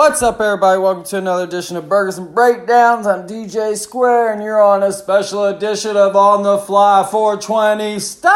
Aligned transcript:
What's 0.00 0.22
up, 0.22 0.40
everybody? 0.40 0.80
Welcome 0.80 1.04
to 1.04 1.18
another 1.18 1.44
edition 1.44 1.76
of 1.76 1.86
Burgers 1.86 2.16
and 2.16 2.34
Breakdowns. 2.34 3.06
I'm 3.06 3.26
DJ 3.26 3.76
Square, 3.76 4.32
and 4.32 4.42
you're 4.42 4.62
on 4.62 4.82
a 4.82 4.94
special 4.94 5.44
edition 5.44 5.94
of 5.94 6.16
On 6.16 6.42
the 6.42 6.56
Fly 6.56 7.06
420 7.10 7.98
Style. 7.98 8.34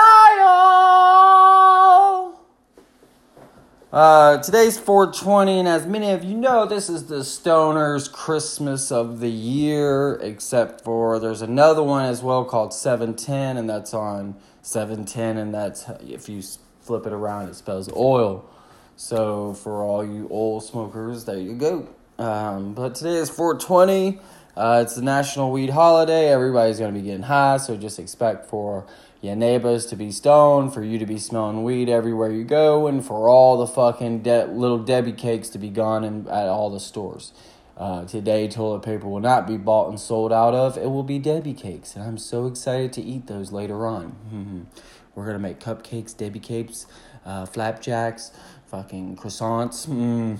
Uh, 3.91 4.37
today's 4.43 4.77
420, 4.77 5.61
and 5.61 5.67
as 5.67 5.87
many 5.87 6.11
of 6.11 6.23
you 6.23 6.37
know, 6.37 6.67
this 6.67 6.91
is 6.91 7.07
the 7.07 7.21
Stoners 7.21 8.13
Christmas 8.13 8.93
of 8.93 9.21
the 9.21 9.31
year, 9.31 10.17
except 10.21 10.83
for 10.83 11.19
there's 11.19 11.41
another 11.41 11.83
one 11.83 12.05
as 12.05 12.23
well 12.23 12.45
called 12.45 12.75
710, 12.75 13.57
and 13.57 13.71
that's 13.71 13.95
on 13.95 14.35
710, 14.61 15.39
and 15.39 15.55
that's 15.55 15.87
if 16.07 16.29
you 16.29 16.43
flip 16.83 17.07
it 17.07 17.15
around, 17.15 17.49
it 17.49 17.55
spells 17.55 17.91
oil. 17.97 18.51
So 18.97 19.55
for 19.55 19.83
all 19.83 20.05
you 20.05 20.29
old 20.31 20.65
smokers, 20.65 21.25
there 21.25 21.39
you 21.39 21.55
go. 21.55 21.89
Um, 22.19 22.75
but 22.75 22.95
today 22.95 23.17
is 23.17 23.29
420. 23.31 24.21
Uh, 24.57 24.81
it's 24.85 24.95
the 24.95 25.03
National 25.03 25.51
Weed 25.51 25.71
Holiday. 25.71 26.29
Everybody's 26.29 26.79
gonna 26.79 26.93
be 26.93 27.03
getting 27.03 27.25
high, 27.25 27.57
so 27.57 27.77
just 27.77 27.99
expect 27.99 28.47
for 28.47 28.87
your 29.21 29.35
neighbors 29.35 29.87
to 29.87 29.97
be 29.97 30.13
stoned, 30.13 30.73
for 30.73 30.85
you 30.85 30.99
to 30.99 31.07
be 31.07 31.19
smelling 31.19 31.65
weed 31.65 31.89
everywhere 31.89 32.31
you 32.31 32.45
go, 32.45 32.87
and 32.87 33.05
for 33.05 33.29
all 33.29 33.57
the 33.57 33.67
fucking 33.67 34.21
de- 34.21 34.47
little 34.47 34.79
Debbie 34.79 35.13
cakes 35.13 35.49
to 35.49 35.59
be 35.59 35.71
gone 35.71 36.05
in, 36.05 36.29
at 36.29 36.47
all 36.47 36.71
the 36.71 36.79
stores. 36.79 37.33
Uh, 37.77 38.05
today, 38.05 38.47
toilet 38.47 38.83
paper 38.83 39.09
will 39.09 39.19
not 39.19 39.49
be 39.49 39.57
bought 39.57 39.89
and 39.89 39.99
sold 39.99 40.33
out 40.33 40.55
of. 40.55 40.77
It 40.79 40.89
will 40.91 41.03
be 41.03 41.19
Debbie 41.19 41.55
cakes, 41.55 41.97
and 41.97 42.05
I'm 42.05 42.19
so 42.19 42.47
excited 42.47 42.93
to 42.93 43.03
eat 43.03 43.27
those 43.27 43.51
later 43.51 43.87
on. 43.87 44.69
We're 45.17 45.27
gonna 45.27 45.41
make 45.41 45.59
cupcakes, 45.59 46.17
Debbie 46.17 46.39
cakes, 46.39 46.87
uh, 47.25 47.47
flapjacks, 47.47 48.31
fucking 48.75 49.15
croissants. 49.15 49.87
Mm. 49.87 50.37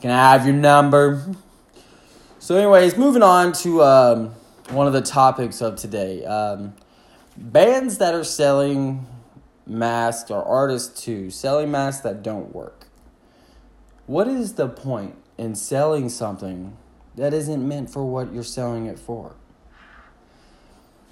Can 0.00 0.12
I 0.12 0.32
have 0.34 0.46
your 0.46 0.54
number? 0.54 1.34
So, 2.38 2.54
anyways, 2.54 2.96
moving 2.96 3.24
on 3.24 3.52
to 3.54 3.82
um, 3.82 4.34
one 4.70 4.86
of 4.86 4.92
the 4.92 5.00
topics 5.00 5.60
of 5.60 5.74
today. 5.74 6.24
Um, 6.24 6.74
bands 7.36 7.98
that 7.98 8.14
are 8.14 8.22
selling 8.22 9.04
masks 9.66 10.30
or 10.30 10.44
artists 10.44 11.02
too 11.02 11.30
selling 11.30 11.72
masks 11.72 12.02
that 12.02 12.22
don't 12.22 12.54
work. 12.54 12.86
What 14.06 14.28
is 14.28 14.54
the 14.54 14.68
point 14.68 15.16
in 15.36 15.56
selling 15.56 16.08
something 16.08 16.76
that 17.16 17.34
isn't 17.34 17.66
meant 17.66 17.90
for 17.90 18.04
what 18.04 18.32
you're 18.32 18.44
selling 18.44 18.86
it 18.86 19.00
for? 19.00 19.34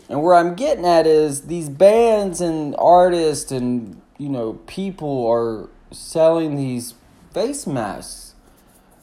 And 0.09 0.23
where 0.23 0.35
I'm 0.35 0.55
getting 0.55 0.87
at 0.87 1.05
is 1.09 1.47
these 1.47 1.69
bands 1.69 2.41
and 2.41 2.77
artists 2.79 3.51
and 3.51 4.01
you 4.19 4.29
know 4.29 4.53
people 4.67 5.27
are 5.27 5.69
selling 5.91 6.57
these 6.57 6.95
face 7.33 7.67
masks, 7.67 8.35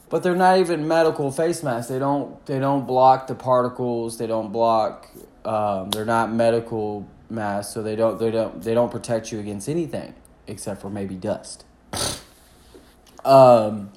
but 0.08 0.22
they're 0.22 0.36
not 0.36 0.58
even 0.58 0.88
medical 0.88 1.30
face 1.30 1.62
masks. 1.62 1.88
They 1.88 1.98
don't 1.98 2.44
they 2.46 2.58
don't 2.58 2.86
block 2.86 3.26
the 3.26 3.34
particles. 3.34 4.18
They 4.18 4.26
don't 4.26 4.52
block. 4.52 5.08
Um, 5.44 5.90
they're 5.90 6.04
not 6.04 6.32
medical 6.32 7.08
masks, 7.30 7.72
so 7.74 7.82
they 7.82 7.96
don't 7.96 8.18
they 8.18 8.30
don't 8.30 8.62
they 8.62 8.74
don't 8.74 8.90
protect 8.90 9.32
you 9.32 9.38
against 9.38 9.68
anything 9.68 10.14
except 10.46 10.80
for 10.80 10.90
maybe 10.90 11.14
dust. 11.14 11.64
Um, 13.24 13.90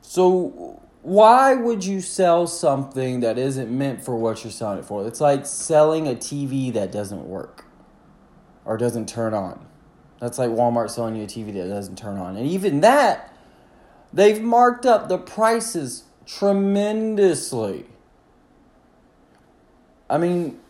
so 0.00 0.80
why 1.02 1.54
would 1.54 1.84
you 1.84 2.00
sell 2.00 2.46
something 2.46 3.20
that 3.20 3.38
isn't 3.38 3.70
meant 3.70 4.04
for 4.04 4.16
what 4.16 4.42
you're 4.42 4.50
selling 4.50 4.78
it 4.78 4.84
for? 4.84 5.06
It's 5.06 5.20
like 5.20 5.46
selling 5.46 6.06
a 6.08 6.14
TV 6.14 6.72
that 6.72 6.90
doesn't 6.90 7.28
work 7.28 7.64
or 8.64 8.76
doesn't 8.76 9.08
turn 9.08 9.34
on. 9.34 9.66
That's 10.22 10.38
like 10.38 10.50
Walmart 10.50 10.88
selling 10.88 11.16
you 11.16 11.24
a 11.24 11.26
TV 11.26 11.52
that 11.54 11.66
doesn't 11.66 11.98
turn 11.98 12.16
on. 12.16 12.36
And 12.36 12.46
even 12.46 12.80
that, 12.82 13.34
they've 14.12 14.40
marked 14.40 14.86
up 14.86 15.08
the 15.08 15.18
prices 15.18 16.04
tremendously. 16.26 17.86
I 20.08 20.18
mean, 20.18 20.60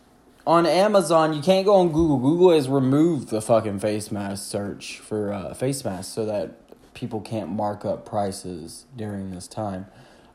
on 0.47 0.65
Amazon, 0.65 1.35
you 1.35 1.41
can't 1.43 1.67
go 1.67 1.75
on 1.75 1.89
Google. 1.91 2.17
Google 2.17 2.49
has 2.49 2.67
removed 2.67 3.29
the 3.29 3.43
fucking 3.43 3.77
face 3.77 4.11
mask 4.11 4.49
search 4.49 4.97
for 4.97 5.31
uh, 5.31 5.53
face 5.53 5.85
masks 5.85 6.11
so 6.11 6.25
that 6.25 6.55
people 6.95 7.21
can't 7.21 7.49
mark 7.51 7.85
up 7.85 8.07
prices 8.07 8.85
during 8.95 9.29
this 9.29 9.47
time. 9.47 9.85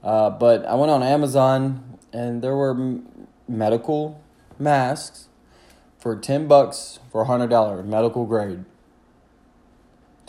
Uh, 0.05 0.31
but 0.31 0.65
I 0.65 0.77
went 0.77 0.93
on 0.93 1.03
Amazon 1.03 1.99
and 2.13 2.41
there 2.41 2.55
were 2.55 2.71
m- 2.71 3.27
medical 3.49 4.23
masks 4.61 5.27
for 5.99 6.15
10 6.15 6.47
bucks 6.47 7.01
for 7.11 7.27
$100, 7.27 7.85
medical 7.85 8.25
grade. 8.25 8.65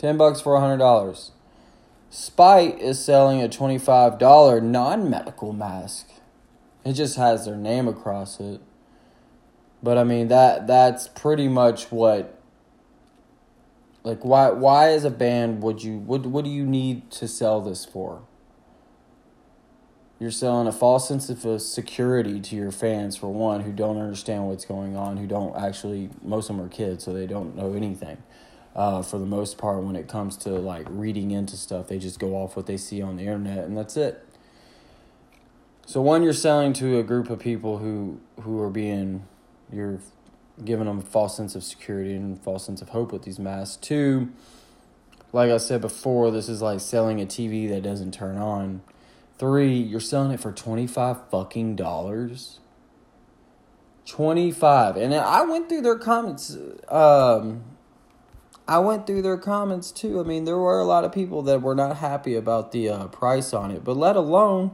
10 0.00 0.16
bucks 0.16 0.40
for 0.40 0.54
$100. 0.58 1.30
Spite 2.08 2.80
is 2.80 3.04
selling 3.04 3.42
a 3.42 3.48
$25 3.50 4.62
non-medical 4.62 5.52
mask. 5.52 6.08
It 6.86 6.94
just 6.94 7.18
has 7.18 7.44
their 7.44 7.56
name 7.56 7.86
across 7.86 8.40
it. 8.40 8.62
But 9.82 9.98
I 9.98 10.04
mean 10.04 10.28
that 10.28 10.66
that's 10.66 11.06
pretty 11.08 11.48
much 11.48 11.92
what 11.92 12.38
like 14.02 14.24
why 14.24 14.50
why 14.50 14.90
as 14.90 15.04
a 15.04 15.10
band 15.10 15.62
would 15.62 15.82
you 15.82 15.98
what 15.98 16.26
what 16.26 16.44
do 16.44 16.50
you 16.50 16.64
need 16.64 17.10
to 17.12 17.28
sell 17.28 17.60
this 17.60 17.84
for? 17.84 18.22
You're 20.18 20.30
selling 20.30 20.66
a 20.66 20.72
false 20.72 21.08
sense 21.08 21.28
of 21.28 21.44
uh, 21.46 21.58
security 21.58 22.40
to 22.40 22.56
your 22.56 22.70
fans 22.70 23.16
for 23.16 23.32
one 23.32 23.62
who 23.62 23.72
don't 23.72 23.98
understand 23.98 24.48
what's 24.48 24.64
going 24.64 24.96
on, 24.96 25.18
who 25.18 25.26
don't 25.26 25.56
actually 25.56 26.10
most 26.22 26.48
of 26.48 26.56
them 26.56 26.64
are 26.64 26.70
kids 26.70 27.04
so 27.04 27.12
they 27.12 27.26
don't 27.26 27.54
know 27.54 27.74
anything 27.74 28.18
uh, 28.74 29.02
for 29.02 29.18
the 29.18 29.26
most 29.26 29.58
part 29.58 29.82
when 29.82 29.96
it 29.96 30.08
comes 30.08 30.36
to 30.38 30.50
like 30.50 30.86
reading 30.88 31.30
into 31.30 31.56
stuff. 31.56 31.88
They 31.88 31.98
just 31.98 32.18
go 32.18 32.34
off 32.34 32.56
what 32.56 32.66
they 32.66 32.76
see 32.76 33.02
on 33.02 33.16
the 33.16 33.22
internet 33.22 33.64
and 33.64 33.76
that's 33.76 33.96
it. 33.96 34.26
So 35.86 36.00
one, 36.00 36.22
you're 36.22 36.32
selling 36.32 36.72
to 36.74 36.98
a 36.98 37.02
group 37.02 37.30
of 37.30 37.40
people 37.40 37.78
who 37.78 38.20
who 38.42 38.60
are 38.60 38.70
being 38.70 39.26
you're 39.72 39.98
giving 40.64 40.86
them 40.86 40.98
a 40.98 41.02
false 41.02 41.36
sense 41.36 41.54
of 41.54 41.64
security 41.64 42.14
and 42.14 42.40
false 42.40 42.66
sense 42.66 42.82
of 42.82 42.90
hope 42.90 43.12
with 43.12 43.22
these 43.22 43.38
masks. 43.38 43.76
Two, 43.76 44.30
like 45.32 45.50
I 45.50 45.56
said 45.56 45.80
before, 45.80 46.30
this 46.30 46.48
is 46.48 46.62
like 46.62 46.80
selling 46.80 47.20
a 47.20 47.26
TV 47.26 47.68
that 47.70 47.82
doesn't 47.82 48.12
turn 48.12 48.36
on. 48.36 48.82
Three, 49.38 49.74
you're 49.74 50.00
selling 50.00 50.32
it 50.32 50.40
for 50.40 50.52
twenty 50.52 50.86
five 50.86 51.28
fucking 51.30 51.76
dollars. 51.76 52.60
Twenty 54.06 54.52
five, 54.52 54.96
and 54.96 55.14
I 55.14 55.42
went 55.42 55.68
through 55.68 55.82
their 55.82 55.98
comments. 55.98 56.56
Um, 56.88 57.64
I 58.70 58.78
went 58.78 59.08
through 59.08 59.22
their 59.22 59.36
comments 59.36 59.90
too. 59.90 60.20
I 60.20 60.22
mean, 60.22 60.44
there 60.44 60.56
were 60.56 60.78
a 60.78 60.84
lot 60.84 61.04
of 61.04 61.12
people 61.12 61.42
that 61.42 61.60
were 61.60 61.74
not 61.74 61.96
happy 61.96 62.36
about 62.36 62.70
the 62.70 62.88
uh, 62.88 63.08
price 63.08 63.52
on 63.52 63.72
it, 63.72 63.82
but 63.82 63.96
let 63.96 64.14
alone 64.14 64.70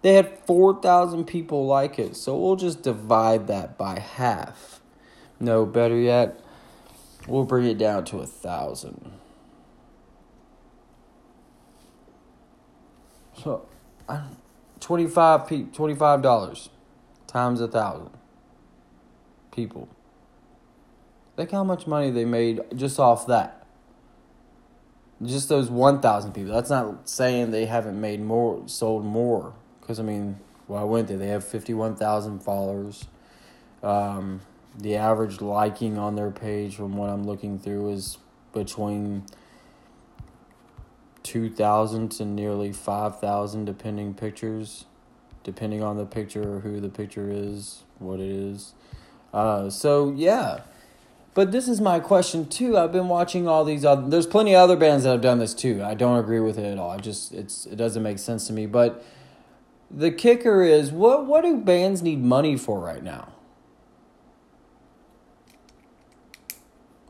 they 0.00 0.14
had 0.14 0.38
4,000 0.46 1.26
people 1.26 1.66
like 1.66 1.98
it. 1.98 2.16
So 2.16 2.38
we'll 2.38 2.56
just 2.56 2.82
divide 2.82 3.46
that 3.48 3.76
by 3.76 4.00
half. 4.00 4.80
No, 5.38 5.66
better 5.66 5.98
yet, 5.98 6.40
we'll 7.28 7.44
bring 7.44 7.66
it 7.66 7.76
down 7.76 8.06
to 8.06 8.20
a 8.20 8.26
thousand. 8.26 9.12
So, 13.42 13.68
25 14.80 15.46
pe- 15.48 15.64
$25 15.64 16.22
times 17.26 17.60
a 17.60 17.68
thousand 17.68 18.10
people. 19.52 19.88
Think 21.36 21.50
how 21.50 21.64
much 21.64 21.86
money 21.86 22.10
they 22.10 22.24
made 22.24 22.60
just 22.74 22.98
off 22.98 23.26
that. 23.26 23.66
Just 25.22 25.48
those 25.48 25.70
1,000 25.70 26.32
people. 26.32 26.52
That's 26.52 26.70
not 26.70 27.08
saying 27.08 27.50
they 27.50 27.66
haven't 27.66 28.00
made 28.00 28.20
more, 28.20 28.62
sold 28.66 29.04
more. 29.04 29.54
Because, 29.80 30.00
I 30.00 30.02
mean, 30.02 30.38
why 30.66 30.82
wouldn't 30.82 31.08
they? 31.08 31.16
They 31.16 31.28
have 31.28 31.46
51,000 31.46 32.40
followers. 32.40 33.06
Um, 33.82 34.40
the 34.78 34.96
average 34.96 35.40
liking 35.40 35.98
on 35.98 36.16
their 36.16 36.30
page, 36.30 36.76
from 36.76 36.96
what 36.96 37.10
I'm 37.10 37.24
looking 37.24 37.58
through, 37.58 37.92
is 37.92 38.18
between 38.52 39.24
2,000 41.22 42.10
to 42.12 42.24
nearly 42.24 42.72
5,000, 42.72 43.64
depending 43.64 44.14
pictures, 44.14 44.86
depending 45.44 45.82
on 45.82 45.96
the 45.96 46.06
picture, 46.06 46.60
who 46.60 46.80
the 46.80 46.88
picture 46.88 47.28
is, 47.30 47.84
what 47.98 48.20
it 48.20 48.30
is. 48.30 48.72
Uh, 49.32 49.68
so, 49.68 50.12
yeah. 50.16 50.60
But 51.36 51.52
this 51.52 51.68
is 51.68 51.82
my 51.82 52.00
question 52.00 52.48
too. 52.48 52.78
I've 52.78 52.92
been 52.92 53.08
watching 53.08 53.46
all 53.46 53.62
these 53.62 53.84
other. 53.84 54.08
There's 54.08 54.26
plenty 54.26 54.54
of 54.54 54.62
other 54.62 54.74
bands 54.74 55.04
that 55.04 55.10
have 55.10 55.20
done 55.20 55.38
this 55.38 55.52
too. 55.52 55.82
I 55.84 55.92
don't 55.92 56.18
agree 56.18 56.40
with 56.40 56.58
it 56.58 56.64
at 56.64 56.78
all. 56.78 56.90
I 56.90 56.96
just 56.96 57.34
it's 57.34 57.66
it 57.66 57.76
doesn't 57.76 58.02
make 58.02 58.18
sense 58.18 58.46
to 58.46 58.54
me. 58.54 58.64
But 58.64 59.04
the 59.90 60.10
kicker 60.10 60.62
is 60.62 60.90
what 60.90 61.26
what 61.26 61.42
do 61.42 61.58
bands 61.58 62.00
need 62.00 62.22
money 62.22 62.56
for 62.56 62.80
right 62.80 63.02
now? 63.02 63.34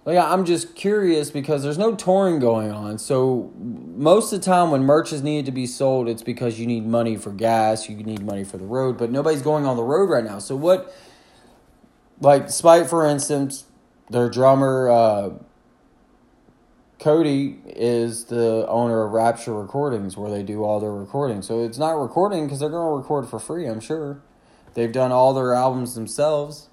Like 0.05 0.19
I'm 0.19 0.44
just 0.44 0.75
curious 0.75 1.31
because 1.31 1.62
there's 1.62 1.79
no 1.79 1.94
touring 1.94 2.40
going 2.40 2.72
on. 2.72 2.99
So 2.99 3.52
most 3.56 4.32
of 4.32 4.40
the 4.40 4.44
time 4.44 4.72
when 4.72 4.82
merch 4.82 5.12
is 5.12 5.22
needed 5.22 5.46
to 5.46 5.52
be 5.52 5.69
sold, 5.69 6.08
it's 6.08 6.25
because 6.25 6.58
you 6.58 6.67
need 6.67 6.84
money 6.84 7.14
for 7.14 7.31
gas, 7.31 7.88
you 7.88 7.94
need 7.94 8.25
money 8.25 8.43
for 8.43 8.58
the 8.58 8.67
road, 8.67 8.99
but 8.99 9.12
nobody's 9.12 9.43
going 9.43 9.67
on 9.67 9.76
the 9.76 9.84
road 9.84 10.11
right 10.11 10.25
now. 10.25 10.40
So 10.40 10.56
what 10.56 10.93
like 12.20 12.50
Spite 12.50 12.88
for 12.88 13.06
instance, 13.06 13.67
their 14.11 14.29
drummer 14.29 14.91
uh, 14.91 15.31
Cody 16.99 17.58
is 17.67 18.25
the 18.25 18.67
owner 18.69 19.03
of 19.03 19.12
Rapture 19.12 19.55
Recordings, 19.55 20.17
where 20.17 20.31
they 20.31 20.43
do 20.43 20.64
all 20.64 20.81
their 20.81 20.93
recording. 20.93 21.43
So 21.43 21.62
it's 21.62 21.79
not 21.79 21.93
recording 21.93 22.47
because 22.47 22.61
they're 22.61 22.70
going 22.70 22.91
to 22.91 22.97
record 22.97 23.29
for 23.29 23.38
free, 23.38 23.67
I'm 23.67 23.81
sure. 23.81 24.23
They've 24.75 24.93
done 24.93 25.12
all 25.12 25.35
their 25.35 25.55
albums 25.55 25.94
themselves. 25.94 26.69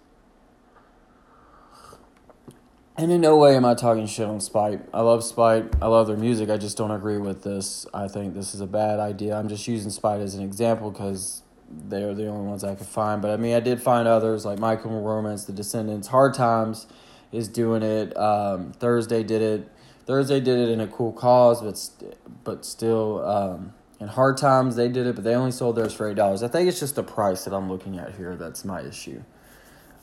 And 2.95 3.11
in 3.11 3.21
no 3.21 3.35
way 3.37 3.55
am 3.55 3.65
I 3.65 3.73
talking 3.73 4.05
shit 4.05 4.27
on 4.27 4.39
Spite. 4.39 4.81
I 4.93 5.01
love 5.01 5.23
Spite. 5.23 5.73
I 5.81 5.87
love 5.87 6.07
their 6.07 6.17
music. 6.17 6.49
I 6.49 6.57
just 6.57 6.77
don't 6.77 6.91
agree 6.91 7.17
with 7.17 7.43
this. 7.43 7.87
I 7.93 8.07
think 8.07 8.33
this 8.33 8.53
is 8.53 8.61
a 8.61 8.67
bad 8.67 8.99
idea. 8.99 9.35
I'm 9.35 9.49
just 9.49 9.67
using 9.67 9.89
Spite 9.89 10.21
as 10.21 10.35
an 10.35 10.43
example 10.43 10.91
because 10.91 11.41
they're 11.69 12.13
the 12.13 12.27
only 12.27 12.47
ones 12.47 12.63
I 12.63 12.75
could 12.75 12.87
find. 12.87 13.21
But 13.21 13.31
I 13.31 13.37
mean, 13.37 13.55
I 13.55 13.59
did 13.59 13.81
find 13.81 14.07
others 14.07 14.45
like 14.45 14.59
Michael 14.59 15.01
Romance, 15.01 15.45
The 15.45 15.53
Descendants, 15.53 16.07
Hard 16.07 16.35
Times 16.35 16.85
is 17.33 17.49
doing 17.49 17.83
it. 17.83 18.15
Um, 18.15 18.71
Thursday 18.71 19.23
did 19.23 19.41
it. 19.41 19.69
Thursday 20.05 20.39
did 20.39 20.59
it 20.59 20.69
in 20.69 20.79
a 20.79 20.87
cool 20.87 21.11
cause, 21.11 21.61
but 21.61 21.77
st- 21.77 22.15
but 22.43 22.65
still, 22.65 23.25
um, 23.25 23.73
in 23.99 24.07
Hard 24.07 24.37
Times 24.37 24.75
they 24.75 24.87
did 24.87 25.07
it, 25.07 25.15
but 25.15 25.23
they 25.23 25.33
only 25.33 25.51
sold 25.51 25.75
theirs 25.75 25.93
for 25.93 26.09
eight 26.09 26.15
dollars. 26.15 26.43
I 26.43 26.47
think 26.47 26.69
it's 26.69 26.79
just 26.79 26.95
the 26.95 27.03
price 27.03 27.43
that 27.45 27.53
I'm 27.53 27.69
looking 27.69 27.97
at 27.97 28.15
here 28.15 28.35
that's 28.35 28.63
my 28.63 28.81
issue. 28.81 29.23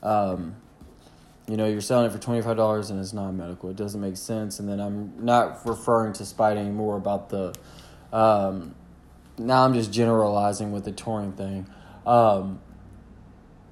Um, 0.03 0.57
you 1.47 1.57
know, 1.57 1.67
you're 1.67 1.81
selling 1.81 2.07
it 2.07 2.13
for 2.13 2.19
twenty 2.19 2.43
five 2.43 2.57
dollars 2.57 2.91
and 2.91 2.99
it's 3.01 3.13
non 3.13 3.37
medical. 3.37 3.71
It 3.71 3.77
doesn't 3.77 4.01
make 4.01 4.17
sense. 4.17 4.59
And 4.59 4.69
then 4.69 4.81
I'm 4.81 5.25
not 5.25 5.67
referring 5.67 6.13
to 6.15 6.27
Spite 6.27 6.57
anymore 6.57 6.97
about 6.97 7.29
the. 7.29 7.55
Um, 8.13 8.75
now 9.39 9.65
I'm 9.65 9.75
just 9.75 9.93
generalizing 9.93 10.73
with 10.73 10.85
the 10.85 10.93
touring 10.93 11.33
thing. 11.33 11.67
Um, 12.07 12.61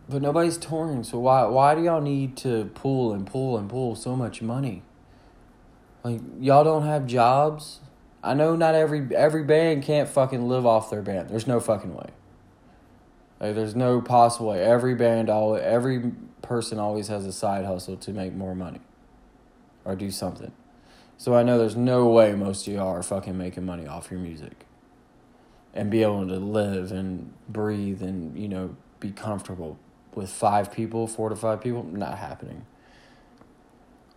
but 0.09 0.23
nobody's 0.23 0.57
touring, 0.57 1.05
so 1.05 1.19
why 1.19 1.45
why 1.45 1.75
do 1.75 1.83
y'all 1.83 2.01
need 2.01 2.37
to 2.39 2.71
pull 2.75 3.13
and 3.13 3.27
pull 3.27 3.59
and 3.59 3.69
pull 3.69 3.95
so 3.95 4.17
much 4.17 4.41
money? 4.41 4.83
Like 6.03 6.21
y'all 6.41 6.65
don't 6.65 6.87
have 6.87 7.07
jobs. 7.07 7.81
I 8.23 8.33
know 8.33 8.57
not 8.57 8.75
every 8.75 9.15
every 9.15 9.45
band 9.45 9.83
can't 9.83 10.09
fucking 10.09 10.49
live 10.49 10.65
off 10.65 10.89
their 10.89 11.03
band. 11.03 11.29
There's 11.29 11.47
no 11.47 11.61
fucking 11.61 11.95
way. 11.95 12.11
Like 13.39 13.55
there's 13.55 13.77
no 13.77 14.01
possible 14.01 14.49
way. 14.49 14.63
Every 14.63 14.95
band, 14.95 15.29
all 15.29 15.57
every 15.57 16.13
person 16.41 16.79
always 16.79 17.09
has 17.09 17.27
a 17.27 17.33
side 17.33 17.67
hustle 17.67 17.97
to 17.99 18.13
make 18.13 18.33
more 18.33 18.55
money, 18.55 18.81
or 19.85 19.95
do 19.95 20.11
something. 20.11 20.53
So 21.19 21.35
I 21.35 21.43
know 21.43 21.59
there's 21.59 21.77
no 21.77 22.07
way 22.07 22.35
most 22.35 22.67
of 22.67 22.73
y'all 22.73 22.89
are 22.89 23.03
fucking 23.03 23.37
making 23.37 23.67
money 23.67 23.87
off 23.87 24.11
your 24.11 24.21
music, 24.21 24.65
and 25.75 25.91
be 25.91 26.03
able 26.03 26.27
to 26.27 26.37
live 26.37 26.93
and 26.93 27.35
breathe 27.47 28.03
and 28.03 28.39
you 28.39 28.49
know 28.49 28.75
be 29.01 29.11
comfortable 29.11 29.79
with 30.19 30.31
five 30.31 30.71
people, 30.71 31.07
four 31.07 31.31
to 31.31 31.37
five 31.37 31.63
people. 31.63 31.83
Not 31.85 32.19
happening. 32.19 32.67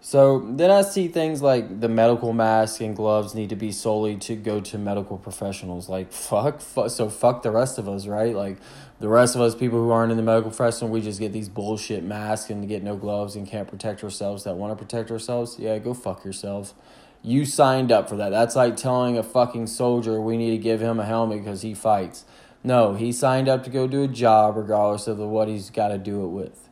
So 0.03 0.39
then 0.39 0.71
I 0.71 0.81
see 0.81 1.07
things 1.07 1.43
like 1.43 1.79
the 1.79 1.87
medical 1.87 2.33
mask 2.33 2.81
and 2.81 2.95
gloves 2.95 3.35
need 3.35 3.49
to 3.49 3.55
be 3.55 3.71
solely 3.71 4.15
to 4.17 4.35
go 4.35 4.59
to 4.59 4.79
medical 4.79 5.15
professionals. 5.15 5.87
Like 5.87 6.11
fuck, 6.11 6.59
fuck, 6.59 6.89
so 6.89 7.07
fuck 7.07 7.43
the 7.43 7.51
rest 7.51 7.77
of 7.77 7.87
us, 7.87 8.07
right? 8.07 8.35
Like 8.35 8.57
the 8.99 9.07
rest 9.07 9.35
of 9.35 9.41
us, 9.41 9.53
people 9.53 9.77
who 9.77 9.91
aren't 9.91 10.09
in 10.09 10.17
the 10.17 10.23
medical 10.23 10.49
profession, 10.49 10.89
we 10.89 11.01
just 11.01 11.19
get 11.19 11.31
these 11.31 11.49
bullshit 11.49 12.03
masks 12.03 12.49
and 12.49 12.67
get 12.67 12.81
no 12.81 12.95
gloves 12.95 13.35
and 13.35 13.47
can't 13.47 13.67
protect 13.67 14.03
ourselves. 14.03 14.43
That 14.43 14.55
want 14.55 14.75
to 14.75 14.83
protect 14.83 15.11
ourselves, 15.11 15.57
yeah, 15.59 15.77
go 15.77 15.93
fuck 15.93 16.25
yourself. 16.25 16.73
You 17.21 17.45
signed 17.45 17.91
up 17.91 18.09
for 18.09 18.15
that. 18.15 18.29
That's 18.29 18.55
like 18.55 18.77
telling 18.77 19.19
a 19.19 19.23
fucking 19.23 19.67
soldier 19.67 20.19
we 20.19 20.35
need 20.35 20.49
to 20.49 20.57
give 20.57 20.81
him 20.81 20.99
a 20.99 21.05
helmet 21.05 21.43
because 21.43 21.61
he 21.61 21.75
fights. 21.75 22.25
No, 22.63 22.93
he 22.93 23.11
signed 23.11 23.49
up 23.49 23.63
to 23.63 23.69
go 23.69 23.87
do 23.87 24.03
a 24.03 24.07
job 24.07 24.55
regardless 24.55 25.07
of 25.07 25.17
what 25.17 25.47
he's 25.47 25.69
got 25.69 25.87
to 25.89 25.97
do 25.97 26.23
it 26.23 26.27
with. 26.27 26.69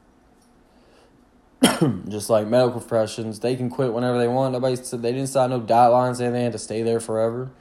just 2.10 2.30
like 2.30 2.48
medical 2.48 2.80
professions, 2.80 3.40
they 3.40 3.56
can 3.56 3.70
quit 3.70 3.92
whenever 3.94 4.18
they 4.18 4.28
want. 4.28 4.54
Nobody 4.54 4.76
said 4.76 5.02
they 5.02 5.12
didn't 5.12 5.28
sign 5.28 5.50
no 5.50 5.58
lines 5.58 6.20
saying 6.20 6.34
they 6.34 6.44
had 6.44 6.52
to 6.52 6.60
stay 6.60 6.84
there 6.84 7.00
forever. 7.00 7.52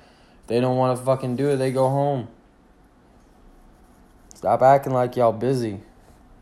If 0.43 0.47
they 0.47 0.61
don't 0.61 0.77
want 0.77 0.99
to 0.99 1.05
fucking 1.05 1.37
do 1.37 1.49
it, 1.49 1.57
they 1.57 1.73
go 1.73 1.89
home. 1.89 2.29
Stop 4.35 4.63
acting 4.63 4.93
like 4.93 5.17
y'all 5.17 5.33
busy. 5.33 5.81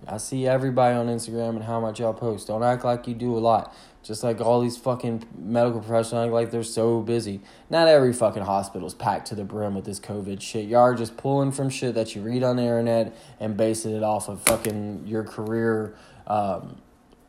I 0.08 0.18
see 0.18 0.46
everybody 0.46 0.94
on 0.94 1.08
Instagram 1.08 1.50
and 1.50 1.64
how 1.64 1.80
much 1.80 1.98
y'all 1.98 2.14
post. 2.14 2.46
Don't 2.46 2.62
act 2.62 2.84
like 2.84 3.08
you 3.08 3.14
do 3.14 3.36
a 3.36 3.40
lot. 3.40 3.74
Just 4.02 4.22
like 4.22 4.40
all 4.40 4.60
these 4.60 4.76
fucking 4.76 5.24
medical 5.36 5.80
professionals 5.80 6.30
like 6.30 6.52
they're 6.52 6.62
so 6.62 7.00
busy. 7.00 7.40
Not 7.68 7.88
every 7.88 8.12
fucking 8.12 8.44
hospital's 8.44 8.94
packed 8.94 9.26
to 9.28 9.34
the 9.34 9.42
brim 9.42 9.74
with 9.74 9.84
this 9.84 9.98
COVID 9.98 10.40
shit. 10.40 10.66
Y'all 10.66 10.82
are 10.82 10.94
just 10.94 11.16
pulling 11.16 11.50
from 11.50 11.70
shit 11.70 11.96
that 11.96 12.14
you 12.14 12.22
read 12.22 12.44
on 12.44 12.56
the 12.56 12.62
internet 12.62 13.16
and 13.40 13.56
basing 13.56 13.96
it 13.96 14.04
off 14.04 14.28
of 14.28 14.40
fucking 14.42 15.08
your 15.08 15.24
career 15.24 15.96
um, 16.28 16.80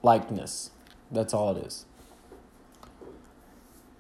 likeness. 0.03 0.69
That's 1.11 1.33
all 1.33 1.57
it 1.57 1.65
is. 1.65 1.85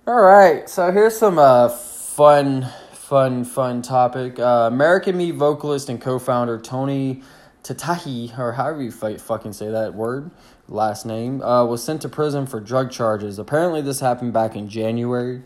All 0.05 0.21
right, 0.21 0.69
so 0.69 0.91
here's 0.91 1.17
some 1.17 1.39
uh, 1.39 1.67
fun, 1.67 2.69
fun, 2.93 3.43
fun 3.43 3.81
topic. 3.81 4.39
Uh, 4.39 4.69
American 4.71 5.17
Me 5.17 5.31
vocalist 5.31 5.89
and 5.89 5.99
co-founder 5.99 6.59
Tony 6.59 7.23
Tatahi, 7.63 8.37
or 8.37 8.53
however 8.53 8.81
you 8.81 8.91
fucking 8.91 9.53
say 9.53 9.69
that 9.69 9.93
word, 9.93 10.31
last 10.67 11.05
name, 11.05 11.41
uh, 11.41 11.65
was 11.65 11.83
sent 11.83 12.01
to 12.03 12.09
prison 12.09 12.45
for 12.45 12.59
drug 12.59 12.91
charges. 12.91 13.39
Apparently, 13.39 13.81
this 13.81 13.99
happened 13.99 14.33
back 14.33 14.55
in 14.55 14.69
January. 14.69 15.41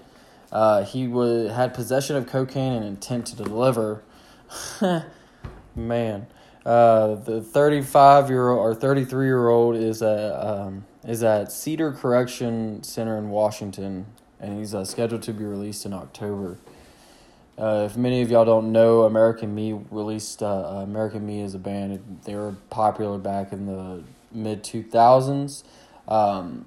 Uh, 0.52 0.84
he 0.84 1.08
was 1.08 1.52
had 1.52 1.74
possession 1.74 2.16
of 2.16 2.28
cocaine 2.28 2.74
and 2.74 2.86
intent 2.86 3.26
to 3.28 3.36
deliver. 3.36 4.04
Man. 5.76 6.28
Uh, 6.66 7.16
the 7.16 7.42
35 7.42 8.30
year 8.30 8.50
old 8.50 8.60
or 8.60 8.76
33 8.76 9.26
year 9.26 9.48
old 9.48 9.76
is 9.76 10.04
at 10.04 10.34
um, 10.34 10.86
is 11.04 11.24
at 11.24 11.52
Cedar 11.52 11.92
Correction 11.92 12.84
Center 12.84 13.18
in 13.18 13.30
Washington, 13.30 14.06
and 14.40 14.60
he's 14.60 14.76
uh, 14.76 14.86
scheduled 14.86 15.24
to 15.24 15.34
be 15.34 15.44
released 15.44 15.86
in 15.88 15.94
October. 15.94 16.58
Uh, 17.62 17.86
if 17.86 17.96
many 17.96 18.24
of 18.24 18.32
y'all 18.32 18.44
don't 18.44 18.72
know, 18.72 19.04
American 19.04 19.54
Me 19.54 19.80
released 19.92 20.42
uh, 20.42 20.48
uh 20.48 20.82
American 20.82 21.24
Me 21.24 21.44
as 21.44 21.54
a 21.54 21.60
band. 21.60 22.22
They 22.24 22.34
were 22.34 22.56
popular 22.72 23.20
back 23.20 23.54
in 23.54 23.68
the 23.68 24.04
mid 24.32 24.64
2000s. 24.64 25.64
Um, 26.08 26.66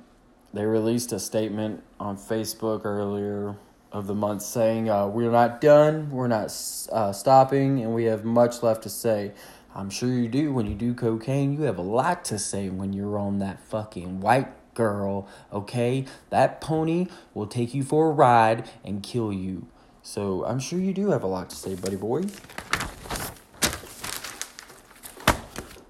they 0.52 0.64
released 0.64 1.10
a 1.10 1.18
statement 1.18 1.82
on 1.98 2.16
Facebook 2.16 2.84
earlier 2.84 3.56
of 3.90 4.06
the 4.06 4.14
month 4.14 4.42
saying, 4.42 4.88
uh, 4.88 5.08
We're 5.08 5.32
not 5.32 5.60
done, 5.60 6.12
we're 6.12 6.28
not 6.28 6.54
uh, 6.92 7.12
stopping, 7.12 7.82
and 7.82 7.92
we 7.92 8.04
have 8.04 8.24
much 8.24 8.62
left 8.62 8.84
to 8.84 8.88
say. 8.88 9.32
I'm 9.74 9.90
sure 9.90 10.10
you 10.10 10.28
do. 10.28 10.52
When 10.52 10.66
you 10.66 10.76
do 10.76 10.94
cocaine, 10.94 11.54
you 11.54 11.62
have 11.62 11.78
a 11.78 11.82
lot 11.82 12.24
to 12.26 12.38
say 12.38 12.68
when 12.68 12.92
you're 12.92 13.18
on 13.18 13.40
that 13.40 13.58
fucking 13.58 14.20
white 14.20 14.74
girl, 14.74 15.26
okay? 15.52 16.04
That 16.30 16.60
pony 16.60 17.08
will 17.34 17.48
take 17.48 17.74
you 17.74 17.82
for 17.82 18.10
a 18.10 18.12
ride 18.12 18.70
and 18.84 19.02
kill 19.02 19.32
you. 19.32 19.66
So 20.06 20.44
I'm 20.44 20.60
sure 20.60 20.78
you 20.78 20.92
do 20.92 21.10
have 21.10 21.22
a 21.22 21.26
lot 21.26 21.48
to 21.48 21.56
say, 21.56 21.74
buddy 21.74 21.96
boy. 21.96 22.24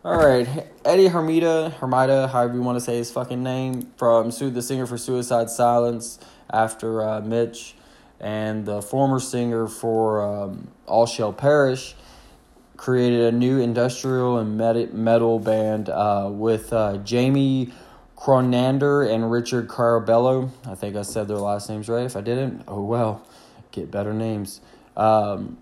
All 0.04 0.16
right, 0.16 0.46
Eddie 0.84 1.08
Hermida, 1.08 1.74
Hermida, 1.78 2.30
however 2.30 2.54
you 2.54 2.62
want 2.62 2.76
to 2.76 2.84
say 2.84 2.96
his 2.96 3.10
fucking 3.10 3.42
name, 3.42 3.90
from 3.96 4.30
the 4.30 4.62
singer 4.62 4.86
for 4.86 4.96
Suicide 4.96 5.50
Silence 5.50 6.20
after 6.48 7.02
uh, 7.02 7.20
Mitch, 7.22 7.74
and 8.20 8.64
the 8.66 8.80
former 8.80 9.18
singer 9.18 9.66
for 9.66 10.22
um, 10.22 10.68
All 10.86 11.06
Shall 11.06 11.32
Perish 11.32 11.96
created 12.76 13.34
a 13.34 13.36
new 13.36 13.60
industrial 13.60 14.38
and 14.38 14.56
metal 14.56 15.38
band 15.40 15.88
uh, 15.88 16.28
with 16.30 16.72
uh, 16.72 16.98
Jamie 16.98 17.72
Cronander 18.14 19.02
and 19.02 19.28
Richard 19.30 19.66
Carabello. 19.68 20.50
I 20.66 20.76
think 20.76 20.94
I 20.94 21.02
said 21.02 21.26
their 21.26 21.38
last 21.38 21.68
names 21.68 21.88
right. 21.88 22.04
If 22.04 22.16
I 22.16 22.20
didn't, 22.20 22.62
oh 22.68 22.84
well, 22.84 23.26
get 23.74 23.90
better 23.90 24.12
names. 24.12 24.60
Um, 24.96 25.58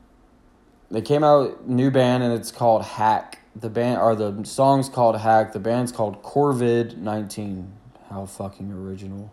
they 0.90 1.00
came 1.00 1.24
out 1.24 1.66
new 1.66 1.90
band 1.90 2.22
and 2.22 2.32
it's 2.32 2.50
called 2.50 2.84
Hack. 2.84 3.40
The 3.56 3.70
band 3.70 4.00
or 4.00 4.14
the 4.14 4.44
song's 4.44 4.88
called 4.88 5.18
Hack. 5.18 5.52
The 5.52 5.60
band's 5.60 5.92
called 5.92 6.22
Corvid 6.22 6.96
nineteen. 6.96 7.72
How 8.10 8.26
fucking 8.26 8.70
original. 8.70 9.32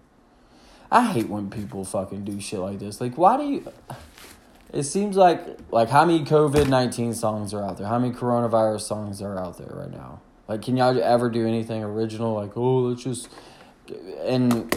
I 0.91 1.11
hate 1.11 1.29
when 1.29 1.49
people 1.49 1.83
fucking 1.83 2.23
do 2.23 2.39
shit 2.39 2.59
like 2.59 2.79
this. 2.79 2.99
Like, 2.99 3.17
why 3.17 3.37
do 3.37 3.43
you? 3.43 3.71
it 4.73 4.83
seems 4.83 5.17
like 5.17 5.41
like 5.71 5.89
how 5.89 6.05
many 6.05 6.23
COVID 6.23 6.67
nineteen 6.67 7.13
songs 7.13 7.53
are 7.53 7.63
out 7.63 7.77
there? 7.77 7.87
How 7.87 7.99
many 7.99 8.13
coronavirus 8.13 8.81
songs 8.81 9.21
are 9.21 9.37
out 9.37 9.57
there 9.57 9.71
right 9.73 9.91
now? 9.91 10.21
Like, 10.47 10.63
can 10.63 10.77
y'all 10.77 10.99
ever 11.01 11.29
do 11.29 11.47
anything 11.47 11.83
original? 11.83 12.33
Like, 12.33 12.57
oh, 12.57 12.79
let's 12.79 13.03
just 13.03 13.29
and 14.23 14.75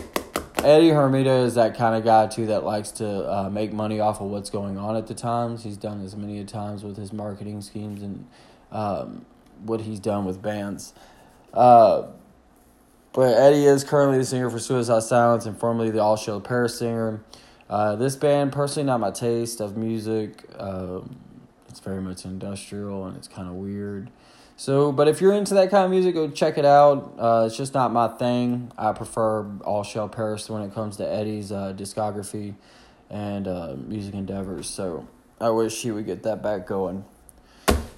Eddie 0.65 0.91
Hermida 0.91 1.45
is 1.45 1.57
that 1.57 1.77
kind 1.77 1.97
of 1.97 2.05
guy 2.05 2.29
too 2.29 2.47
that 2.47 2.65
likes 2.65 2.93
to 2.93 3.07
uh, 3.09 3.51
make 3.51 3.73
money 3.73 3.99
off 3.99 4.21
of 4.21 4.29
what's 4.29 4.49
going 4.51 4.79
on 4.79 4.97
at 4.97 5.09
the 5.09 5.15
times. 5.15 5.65
He's 5.65 5.77
done 5.77 6.03
this 6.03 6.15
many 6.15 6.45
times 6.45 6.85
with 6.85 6.97
his 6.97 7.13
marketing 7.13 7.63
schemes 7.63 8.03
and 8.03 8.27
um, 8.71 9.27
what 9.65 9.81
he's 9.81 9.99
done 9.99 10.25
with 10.25 10.41
bands. 10.41 10.95
Uh, 11.53 12.05
but 13.13 13.37
Eddie 13.37 13.65
is 13.65 13.83
currently 13.83 14.19
the 14.19 14.25
singer 14.25 14.49
for 14.51 14.59
Suicide 14.59 15.03
Silence 15.03 15.47
and 15.47 15.59
formerly 15.59 15.91
the 15.91 16.01
All 16.01 16.17
Shall 16.17 16.41
Perish 16.41 16.75
singer. 16.75 17.23
Uh, 17.69 17.97
this 17.97 18.17
band, 18.17 18.53
personally, 18.53 18.87
not 18.87 19.01
my 19.01 19.11
taste 19.11 19.61
of 19.61 19.77
music. 19.77 20.45
Uh, 20.57 21.01
It's 21.69 21.81
very 21.81 22.01
much 22.03 22.25
industrial 22.25 23.07
and 23.07 23.17
it's 23.17 23.29
kind 23.29 23.49
of 23.49 23.55
weird. 23.55 24.11
So, 24.57 24.93
but 24.93 25.09
if 25.09 25.21
you're 25.21 25.33
into 25.33 25.55
that 25.55 25.71
kind 25.71 25.85
of 25.85 25.91
music, 25.91 26.15
go 26.15 26.31
check 26.31 26.59
it 26.59 26.65
out. 26.65 27.15
Uh, 27.19 27.45
it's 27.47 27.57
just 27.57 27.75
not 27.75 27.93
my 27.93 28.09
thing. 28.09 28.71
I 28.79 28.93
prefer 28.93 29.45
All 29.65 29.83
Shall 29.83 30.09
Perish 30.09 30.49
when 30.49 30.63
it 30.63 30.73
comes 30.75 30.99
to 30.99 31.09
Eddie's 31.09 31.51
uh, 31.51 31.73
discography 31.77 32.55
and 33.11 33.49
uh, 33.49 33.75
music 33.77 34.15
endeavors. 34.15 34.69
So, 34.69 35.09
I 35.41 35.51
wish 35.51 35.83
he 35.83 35.91
would 35.91 36.07
get 36.07 36.23
that 36.23 36.43
back 36.43 36.67
going. 36.67 37.05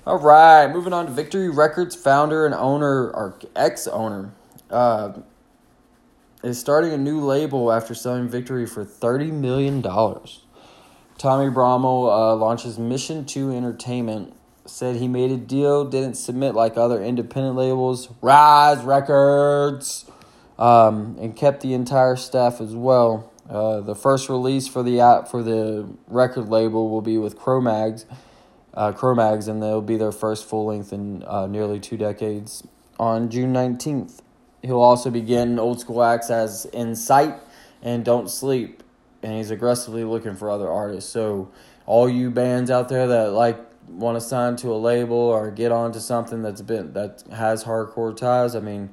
All 0.07 0.19
right, 0.19 0.67
moving 0.71 0.93
on 0.93 1.07
to 1.07 1.13
Victory 1.13 1.51
Records 1.51 1.95
founder 1.95 2.47
and 2.47 2.55
owner, 2.55 3.11
or 3.11 3.39
ex 3.55 3.87
owner, 3.87 4.33
uh, 4.71 5.13
is 6.43 6.59
starting 6.59 6.93
a 6.93 6.99
new 6.99 7.21
label 7.21 7.73
after 7.73 7.95
selling 7.95 8.29
Victory 8.29 8.67
for 8.67 8.85
$30 8.85 9.31
million. 9.31 9.83
Tommy 9.83 11.51
Brummel 11.51 12.11
uh, 12.11 12.35
launches 12.35 12.79
Mission 12.79 13.25
2 13.25 13.53
Entertainment. 13.53 14.35
Said 14.67 14.97
he 14.97 15.09
made 15.09 15.31
a 15.31 15.37
deal, 15.37 15.85
didn't 15.85 16.15
submit 16.15 16.55
like 16.55 16.79
other 16.79 17.03
independent 17.03 17.55
labels, 17.55 18.09
Rise 18.23 18.83
Records, 18.83 20.07
um, 20.59 21.17
and 21.21 21.37
kept 21.37 21.61
the 21.61 21.75
entire 21.75 22.17
staff 22.17 22.63
as 22.63 22.75
well. 22.75 23.31
Uh, 23.49 23.81
the 23.81 23.95
first 23.95 24.31
release 24.31 24.67
for 24.67 24.83
the 24.83 25.01
app 25.01 25.29
for 25.29 25.43
the 25.43 25.87
record 26.09 26.49
label 26.49 26.89
will 26.89 27.03
be 27.03 27.19
with 27.19 27.37
Cro-Mags, 27.37 28.07
uh, 28.73 28.91
Cro-Mags, 28.93 29.49
and 29.49 29.63
they'll 29.63 29.83
be 29.83 29.99
their 29.99 30.13
first 30.13 30.49
full 30.49 30.65
length 30.65 30.95
in 30.95 31.23
uh, 31.25 31.47
nearly 31.47 31.79
two 31.79 31.99
decades 31.99 32.67
on 32.99 33.29
June 33.29 33.53
nineteenth. 33.53 34.23
He'll 34.63 34.81
also 34.81 35.11
begin 35.11 35.59
old 35.59 35.79
school 35.79 36.03
acts 36.03 36.31
as 36.31 36.65
Incite 36.73 37.35
and 37.83 38.03
Don't 38.03 38.31
Sleep, 38.31 38.83
and 39.23 39.37
he's 39.37 39.51
aggressively 39.51 40.05
looking 40.05 40.37
for 40.37 40.49
other 40.49 40.71
artists. 40.71 41.11
So, 41.11 41.51
all 41.85 42.09
you 42.09 42.31
bands 42.31 42.71
out 42.71 42.89
there 42.89 43.07
that 43.09 43.33
like 43.33 43.59
want 43.89 44.17
to 44.17 44.21
sign 44.21 44.57
to 44.57 44.73
a 44.73 44.77
label 44.77 45.17
or 45.17 45.51
get 45.51 45.73
onto 45.73 46.01
something 46.01 46.43
that's 46.43 46.63
been 46.63 46.93
that 46.95 47.23
has 47.33 47.65
hardcore 47.65 48.17
ties, 48.17 48.55
I 48.55 48.61
mean, 48.61 48.91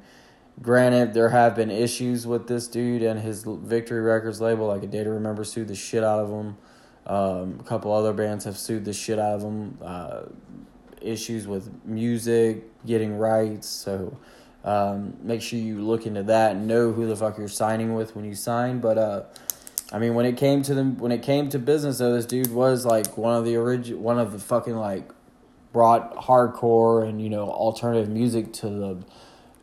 granted 0.62 1.14
there 1.14 1.30
have 1.30 1.56
been 1.56 1.72
issues 1.72 2.28
with 2.28 2.48
this 2.48 2.68
dude 2.68 3.02
and 3.02 3.20
his 3.20 3.44
Victory 3.46 4.02
Records 4.02 4.42
label. 4.42 4.68
Like 4.68 4.84
a 4.84 4.88
Day 4.88 5.04
to 5.04 5.10
Remember 5.10 5.44
sued 5.44 5.68
the 5.68 5.76
shit 5.76 6.04
out 6.04 6.20
of 6.20 6.30
him. 6.30 6.58
Um, 7.08 7.58
a 7.60 7.64
couple 7.64 7.92
other 7.92 8.14
bands 8.14 8.46
have 8.46 8.58
sued 8.58 8.86
the 8.86 8.94
shit 8.94 9.20
out 9.20 9.36
of 9.36 9.42
him. 9.42 9.78
Uh, 9.82 10.22
issues 11.02 11.48
with 11.48 11.70
music, 11.84 12.64
getting 12.86 13.18
rights. 13.18 13.68
So 13.68 14.18
um, 14.64 15.18
make 15.22 15.42
sure 15.42 15.60
you 15.60 15.82
look 15.82 16.06
into 16.06 16.24
that 16.24 16.56
and 16.56 16.68
know 16.68 16.92
who 16.92 17.08
the 17.08 17.16
fuck 17.16 17.38
you're 17.38 17.48
signing 17.48 17.96
with 17.96 18.16
when 18.16 18.26
you 18.26 18.36
sign. 18.36 18.80
But 18.80 18.98
uh, 18.98 19.24
I 19.92 20.00
mean, 20.00 20.14
when 20.14 20.26
it 20.26 20.38
came 20.38 20.62
to 20.64 20.74
them, 20.74 20.98
when 20.98 21.12
it 21.12 21.22
came 21.22 21.50
to 21.50 21.60
business, 21.60 21.98
though, 21.98 22.14
this 22.14 22.26
dude 22.26 22.54
was 22.54 22.86
like 22.86 23.18
one 23.18 23.36
of 23.36 23.44
the 23.44 23.58
origin, 23.58 24.02
one 24.02 24.20
of 24.20 24.32
the 24.32 24.40
fucking 24.40 24.76
like 24.76 25.12
brought 25.74 26.16
hardcore 26.16 27.08
and 27.08 27.22
you 27.22 27.30
know 27.30 27.50
alternative 27.50 28.10
music 28.10 28.52
to 28.54 28.70
the 28.70 29.04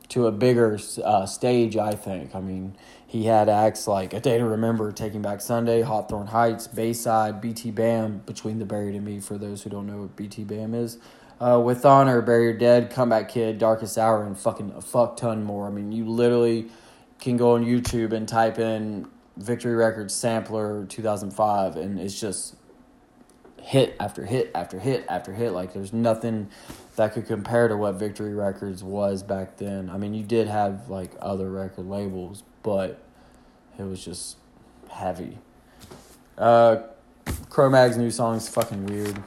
to 0.08 0.26
a 0.26 0.32
bigger 0.32 0.78
uh, 1.02 1.24
stage. 1.24 1.76
I 1.78 1.92
think. 1.92 2.34
I 2.34 2.40
mean, 2.40 2.76
he 3.06 3.24
had 3.24 3.48
acts 3.48 3.88
like 3.88 4.12
A 4.12 4.20
Day 4.20 4.36
to 4.36 4.44
Remember, 4.44 4.92
Taking 4.92 5.22
Back 5.22 5.40
Sunday, 5.40 5.80
Hawthorne 5.80 6.26
Heights, 6.26 6.66
Bayside, 6.66 7.40
BT 7.40 7.70
Bam, 7.70 8.18
Between 8.26 8.58
the 8.58 8.66
Buried 8.66 8.94
and 8.94 9.06
Me. 9.06 9.20
For 9.20 9.38
those 9.38 9.62
who 9.62 9.70
don't 9.70 9.86
know 9.86 10.02
what 10.02 10.16
BT 10.16 10.44
Bam 10.44 10.74
is. 10.74 10.98
Uh, 11.40 11.58
with 11.64 11.86
Honor, 11.86 12.20
Bury 12.20 12.44
Your 12.44 12.52
Dead, 12.52 12.90
Comeback 12.90 13.28
Kid, 13.28 13.58
Darkest 13.58 13.96
Hour, 13.96 14.26
and 14.26 14.36
fucking 14.36 14.72
a 14.76 14.82
fuck 14.82 15.16
ton 15.16 15.44
more. 15.44 15.68
I 15.68 15.70
mean, 15.70 15.92
you 15.92 16.04
literally 16.04 16.66
can 17.20 17.36
go 17.36 17.54
on 17.54 17.64
YouTube 17.64 18.12
and 18.12 18.28
type 18.28 18.58
in 18.58 19.08
Victory 19.38 19.74
Records 19.74 20.12
sampler 20.12 20.84
2005, 20.86 21.76
and 21.76 21.98
it's 21.98 22.18
just 22.20 22.56
hit 23.60 23.94
after 24.00 24.24
hit 24.24 24.50
after 24.54 24.80
hit 24.80 25.04
after 25.08 25.32
hit. 25.32 25.52
Like 25.52 25.72
there's 25.72 25.92
nothing 25.92 26.48
that 26.96 27.12
could 27.12 27.26
compare 27.26 27.68
to 27.68 27.76
what 27.76 27.94
Victory 27.94 28.34
Records 28.34 28.82
was 28.82 29.22
back 29.22 29.56
then. 29.56 29.88
I 29.90 29.96
mean, 29.96 30.14
you 30.14 30.24
did 30.24 30.48
have 30.48 30.88
like 30.88 31.12
other 31.20 31.50
record 31.50 31.86
labels, 31.86 32.42
but 32.62 33.00
it 33.78 33.84
was 33.84 34.04
just 34.04 34.36
heavy. 34.90 35.38
Uh, 36.36 36.82
Cro-Mag's 37.48 37.96
new 37.96 38.10
song 38.10 38.36
is 38.36 38.48
fucking 38.48 38.86
weird. 38.86 39.22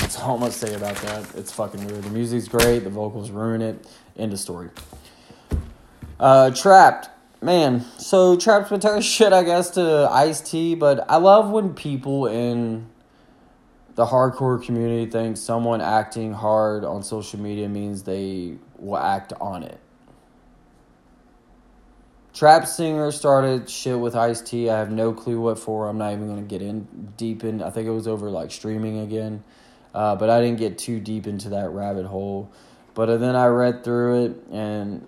That's 0.00 0.18
all 0.20 0.34
I'm 0.34 0.40
gonna 0.40 0.52
say 0.52 0.74
about 0.74 0.96
that. 0.96 1.34
It's 1.34 1.52
fucking 1.52 1.84
weird. 1.86 2.04
The 2.04 2.10
music's 2.10 2.48
great. 2.48 2.80
The 2.80 2.90
vocals 2.90 3.30
ruin 3.30 3.60
it. 3.60 3.86
End 4.16 4.32
of 4.32 4.38
story. 4.38 4.70
Uh, 6.18 6.50
Trapped 6.50 7.10
man, 7.46 7.84
so 7.96 8.36
Trapped's 8.36 8.82
been 8.82 9.00
shit, 9.00 9.32
I 9.32 9.44
guess, 9.44 9.70
to 9.70 10.08
Ice 10.10 10.40
T, 10.40 10.74
but 10.74 11.08
I 11.08 11.16
love 11.16 11.48
when 11.48 11.74
people 11.74 12.26
in 12.26 12.88
the 13.94 14.04
hardcore 14.04 14.62
community 14.62 15.08
think 15.08 15.36
someone 15.36 15.80
acting 15.80 16.32
hard 16.34 16.84
on 16.84 17.04
social 17.04 17.40
media 17.40 17.68
means 17.68 18.02
they 18.02 18.56
will 18.78 18.98
act 18.98 19.32
on 19.40 19.62
it. 19.62 19.78
Trap 22.34 22.66
singer 22.66 23.12
started 23.12 23.70
shit 23.70 23.98
with 23.98 24.16
Ice 24.16 24.42
T. 24.42 24.68
I 24.68 24.78
have 24.78 24.90
no 24.90 25.14
clue 25.14 25.40
what 25.40 25.58
for. 25.58 25.88
I'm 25.88 25.96
not 25.96 26.12
even 26.12 26.28
gonna 26.28 26.42
get 26.42 26.60
in 26.60 27.12
deep 27.16 27.44
in. 27.44 27.62
I 27.62 27.70
think 27.70 27.86
it 27.86 27.92
was 27.92 28.08
over 28.08 28.28
like 28.28 28.50
streaming 28.50 28.98
again, 28.98 29.44
uh, 29.94 30.16
but 30.16 30.28
I 30.28 30.42
didn't 30.42 30.58
get 30.58 30.78
too 30.78 30.98
deep 30.98 31.28
into 31.28 31.50
that 31.50 31.70
rabbit 31.70 32.06
hole. 32.06 32.50
But 32.92 33.16
then 33.18 33.36
I 33.36 33.46
read 33.46 33.84
through 33.84 34.24
it, 34.24 34.36
and 34.50 35.06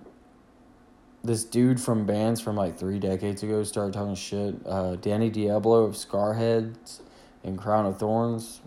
this 1.23 1.43
dude 1.43 1.79
from 1.79 2.05
bands 2.05 2.39
from 2.39 2.55
like 2.55 2.77
three 2.77 2.99
decades 2.99 3.43
ago 3.43 3.63
started 3.63 3.93
talking 3.93 4.15
shit. 4.15 4.55
Uh, 4.65 4.95
Danny 4.95 5.29
Diablo 5.29 5.83
of 5.83 5.95
Scarheads 5.95 7.01
and 7.43 7.57
Crown 7.57 7.85
of 7.85 7.97
Thorns. 7.97 8.61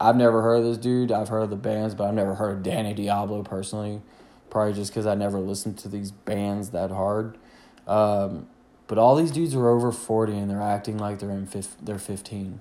I've 0.00 0.16
never 0.16 0.42
heard 0.42 0.56
of 0.56 0.64
this 0.64 0.78
dude. 0.78 1.12
I've 1.12 1.28
heard 1.28 1.42
of 1.42 1.50
the 1.50 1.56
bands, 1.56 1.94
but 1.94 2.08
I've 2.08 2.14
never 2.14 2.34
heard 2.34 2.56
of 2.58 2.62
Danny 2.62 2.94
Diablo 2.94 3.42
personally. 3.42 4.02
Probably 4.50 4.72
just 4.72 4.90
because 4.90 5.06
I 5.06 5.14
never 5.14 5.38
listened 5.38 5.78
to 5.78 5.88
these 5.88 6.10
bands 6.10 6.70
that 6.70 6.90
hard. 6.90 7.38
Um, 7.86 8.48
but 8.86 8.98
all 8.98 9.14
these 9.14 9.30
dudes 9.30 9.54
are 9.54 9.68
over 9.68 9.92
40 9.92 10.36
and 10.36 10.50
they're 10.50 10.62
acting 10.62 10.98
like 10.98 11.18
they're 11.18 11.30
in 11.30 11.46
fif- 11.46 11.76
they're 11.80 11.98
15. 11.98 12.60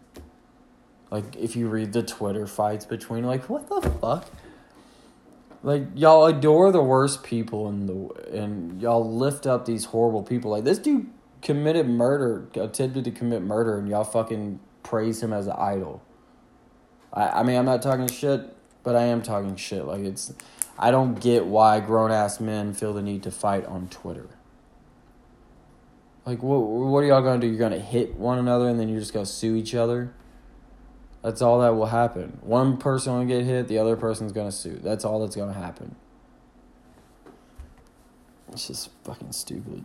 Like, 1.10 1.36
if 1.38 1.56
you 1.56 1.70
read 1.70 1.94
the 1.94 2.04
Twitter 2.04 2.46
fights 2.46 2.86
between, 2.86 3.24
like, 3.24 3.50
what 3.50 3.70
the 3.70 3.82
fuck? 3.82 4.30
Like 5.64 5.84
y'all 5.96 6.26
adore 6.26 6.72
the 6.72 6.84
worst 6.84 7.24
people 7.24 7.68
in 7.70 7.88
the 7.88 8.40
and 8.40 8.82
y'all 8.82 9.12
lift 9.12 9.48
up 9.48 9.66
these 9.66 9.86
horrible 9.86 10.24
people. 10.24 10.52
Like 10.52 10.64
this 10.64 10.78
dude 10.78 11.10
committed 11.42 11.88
murder, 11.88 12.48
attempted 12.56 13.04
to 13.06 13.12
commit 13.12 13.42
murder, 13.42 13.78
and 13.78 13.88
y'all 13.88 14.04
fucking 14.04 14.60
praise 14.84 15.22
him 15.22 15.34
as 15.34 15.48
an 15.48 15.56
idol. 15.58 16.02
I 17.12 17.28
I 17.30 17.44
mean 17.44 17.58
I'm 17.58 17.66
not 17.66 17.82
talking 17.82 18.08
shit, 18.08 18.56
but 18.84 18.96
I 18.96 19.04
am 19.04 19.22
talking 19.22 19.56
shit. 19.56 19.86
Like 19.86 20.02
it's 20.02 20.34
I 20.78 20.92
don't 20.92 21.20
get 21.20 21.46
why 21.46 21.80
grown 21.80 22.12
ass 22.12 22.40
men 22.40 22.74
feel 22.74 22.94
the 22.94 23.02
need 23.02 23.24
to 23.24 23.32
fight 23.32 23.66
on 23.66 23.88
Twitter. 23.88 24.30
Like 26.26 26.44
what 26.44 26.60
what 26.60 27.00
are 27.00 27.08
y'all 27.08 27.24
gonna 27.24 27.40
do? 27.40 27.48
You're 27.48 27.58
gonna 27.58 27.80
hit 27.80 28.16
one 28.16 28.38
another 28.38 28.68
and 28.68 28.80
then 28.80 28.90
you're 28.90 29.00
just 29.00 29.14
gonna 29.14 29.26
sue 29.26 29.56
each 29.56 29.74
other? 29.74 30.14
That's 31.24 31.42
all 31.42 31.60
that 31.62 31.70
will 31.76 31.88
happen. 31.88 32.40
One 32.42 32.78
person 32.78 33.18
will 33.18 33.26
get 33.26 33.44
hit, 33.44 33.68
the 33.68 33.80
other 33.80 33.96
person's 33.96 34.32
gonna 34.32 34.52
sue. 34.52 34.80
That's 34.82 35.04
all 35.04 35.20
that's 35.20 35.36
gonna 35.36 35.54
happen. 35.54 35.96
It's 38.52 38.68
just 38.68 38.90
fucking 39.04 39.34
stupid. 39.34 39.84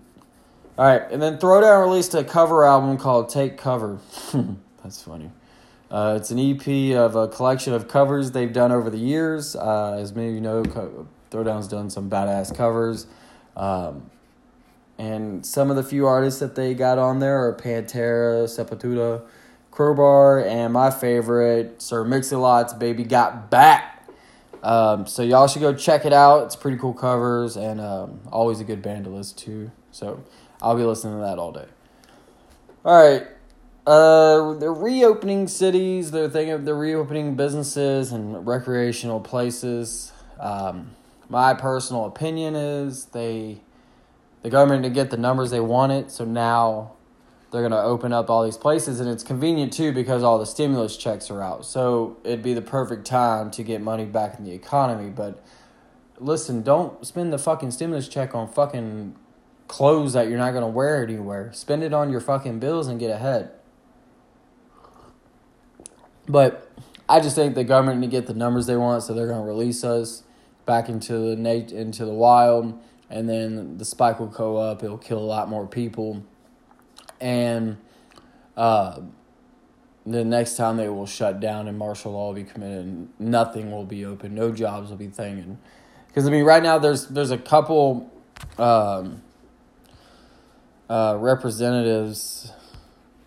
Alright, 0.78 1.10
and 1.10 1.20
then 1.20 1.38
Throwdown 1.38 1.84
released 1.84 2.14
a 2.14 2.24
cover 2.24 2.64
album 2.64 2.96
called 2.96 3.28
Take 3.28 3.58
Cover. 3.58 3.98
that's 4.82 5.02
funny. 5.02 5.30
Uh, 5.90 6.14
it's 6.18 6.30
an 6.30 6.38
EP 6.38 6.96
of 6.96 7.14
a 7.14 7.28
collection 7.28 7.74
of 7.74 7.86
covers 7.86 8.30
they've 8.30 8.52
done 8.52 8.72
over 8.72 8.88
the 8.88 8.98
years. 8.98 9.54
Uh, 9.54 9.98
as 10.00 10.14
many 10.14 10.28
of 10.28 10.34
you 10.34 10.40
know, 10.40 10.62
Co- 10.62 11.06
Throwdown's 11.30 11.68
done 11.68 11.90
some 11.90 12.08
badass 12.08 12.54
covers. 12.56 13.06
Um, 13.54 14.10
and 14.96 15.44
some 15.44 15.68
of 15.68 15.76
the 15.76 15.82
few 15.82 16.06
artists 16.06 16.40
that 16.40 16.54
they 16.54 16.72
got 16.72 16.96
on 16.96 17.18
there 17.18 17.46
are 17.46 17.54
Pantera, 17.54 18.44
Sepultura, 18.44 19.22
Crowbar, 19.72 20.44
and 20.44 20.72
my 20.72 20.90
favorite, 20.90 21.82
Sir 21.82 22.04
Mix-a-Lot's 22.04 22.74
Baby 22.74 23.04
Got 23.04 23.50
Back. 23.50 24.06
Um, 24.62 25.06
so 25.06 25.22
y'all 25.22 25.48
should 25.48 25.62
go 25.62 25.74
check 25.74 26.04
it 26.04 26.12
out. 26.12 26.44
It's 26.44 26.54
pretty 26.54 26.76
cool 26.76 26.92
covers 26.92 27.56
and 27.56 27.80
um, 27.80 28.20
always 28.30 28.60
a 28.60 28.64
good 28.64 28.82
band 28.82 29.06
to 29.06 29.10
listen 29.10 29.36
to. 29.38 29.72
So 29.90 30.22
I'll 30.60 30.76
be 30.76 30.84
listening 30.84 31.14
to 31.14 31.20
that 31.22 31.38
all 31.38 31.50
day. 31.50 31.66
All 32.84 33.02
right. 33.02 33.26
Uh, 33.86 34.52
they're 34.54 34.72
reopening 34.72 35.48
cities. 35.48 36.12
They're 36.12 36.28
thinking 36.28 36.52
of 36.52 36.64
they're 36.64 36.74
reopening 36.76 37.34
businesses 37.34 38.12
and 38.12 38.46
recreational 38.46 39.20
places. 39.20 40.12
Um, 40.38 40.92
my 41.28 41.54
personal 41.54 42.04
opinion 42.04 42.54
is 42.54 43.06
they, 43.06 43.62
the 44.42 44.50
government 44.50 44.82
didn't 44.82 44.94
get 44.94 45.10
the 45.10 45.16
numbers 45.16 45.50
they 45.50 45.60
wanted, 45.60 46.10
so 46.10 46.24
now 46.24 46.92
they're 47.52 47.60
going 47.60 47.72
to 47.72 47.82
open 47.82 48.12
up 48.12 48.30
all 48.30 48.44
these 48.44 48.56
places 48.56 48.98
and 48.98 49.08
it's 49.08 49.22
convenient 49.22 49.72
too 49.72 49.92
because 49.92 50.22
all 50.22 50.38
the 50.38 50.46
stimulus 50.46 50.96
checks 50.96 51.30
are 51.30 51.42
out. 51.42 51.64
So 51.64 52.16
it'd 52.24 52.42
be 52.42 52.54
the 52.54 52.62
perfect 52.62 53.06
time 53.06 53.50
to 53.52 53.62
get 53.62 53.80
money 53.80 54.06
back 54.06 54.38
in 54.38 54.44
the 54.44 54.52
economy 54.52 55.10
but 55.10 55.44
listen 56.18 56.62
don't 56.62 57.06
spend 57.06 57.32
the 57.32 57.38
fucking 57.38 57.70
stimulus 57.70 58.08
check 58.08 58.34
on 58.34 58.48
fucking 58.48 59.16
clothes 59.72 60.12
that 60.12 60.28
you're 60.28 60.38
not 60.38 60.50
going 60.50 60.62
to 60.62 60.68
wear 60.68 61.02
anywhere. 61.02 61.50
Spend 61.54 61.82
it 61.82 61.94
on 61.94 62.10
your 62.10 62.20
fucking 62.20 62.58
bills 62.58 62.88
and 62.88 63.00
get 63.00 63.10
ahead. 63.10 63.50
But 66.28 66.70
I 67.08 67.20
just 67.20 67.34
think 67.34 67.54
the 67.54 67.64
government 67.64 68.02
to 68.02 68.08
get 68.08 68.26
the 68.26 68.34
numbers 68.34 68.66
they 68.66 68.76
want, 68.76 69.02
so 69.02 69.14
they're 69.14 69.26
going 69.26 69.40
to 69.40 69.46
release 69.46 69.82
us 69.82 70.22
back 70.66 70.88
into 70.88 71.12
the 71.14 71.74
into 71.74 72.04
the 72.04 72.12
wild, 72.12 72.78
and 73.10 73.28
then 73.28 73.78
the 73.78 73.84
spike 73.84 74.20
will 74.20 74.26
go 74.26 74.58
up. 74.58 74.82
It'll 74.82 74.98
kill 74.98 75.18
a 75.18 75.20
lot 75.20 75.48
more 75.48 75.66
people, 75.66 76.22
and 77.22 77.78
uh, 78.56 79.00
the 80.04 80.24
next 80.24 80.56
time 80.56 80.76
they 80.76 80.88
will 80.88 81.06
shut 81.06 81.40
down 81.40 81.68
and 81.68 81.78
martial 81.78 82.12
law 82.12 82.26
will 82.26 82.34
be 82.34 82.44
committed, 82.44 82.84
and 82.84 83.08
nothing 83.18 83.70
will 83.70 83.86
be 83.86 84.04
open, 84.04 84.34
no 84.34 84.50
jobs 84.50 84.90
will 84.90 84.96
be 84.96 85.08
thinging. 85.08 85.56
Because 86.08 86.26
I 86.26 86.30
mean, 86.30 86.44
right 86.44 86.62
now 86.62 86.78
there's 86.78 87.06
there's 87.06 87.30
a 87.30 87.38
couple 87.38 88.10
um, 88.58 89.22
uh, 90.90 91.16
representatives 91.18 92.52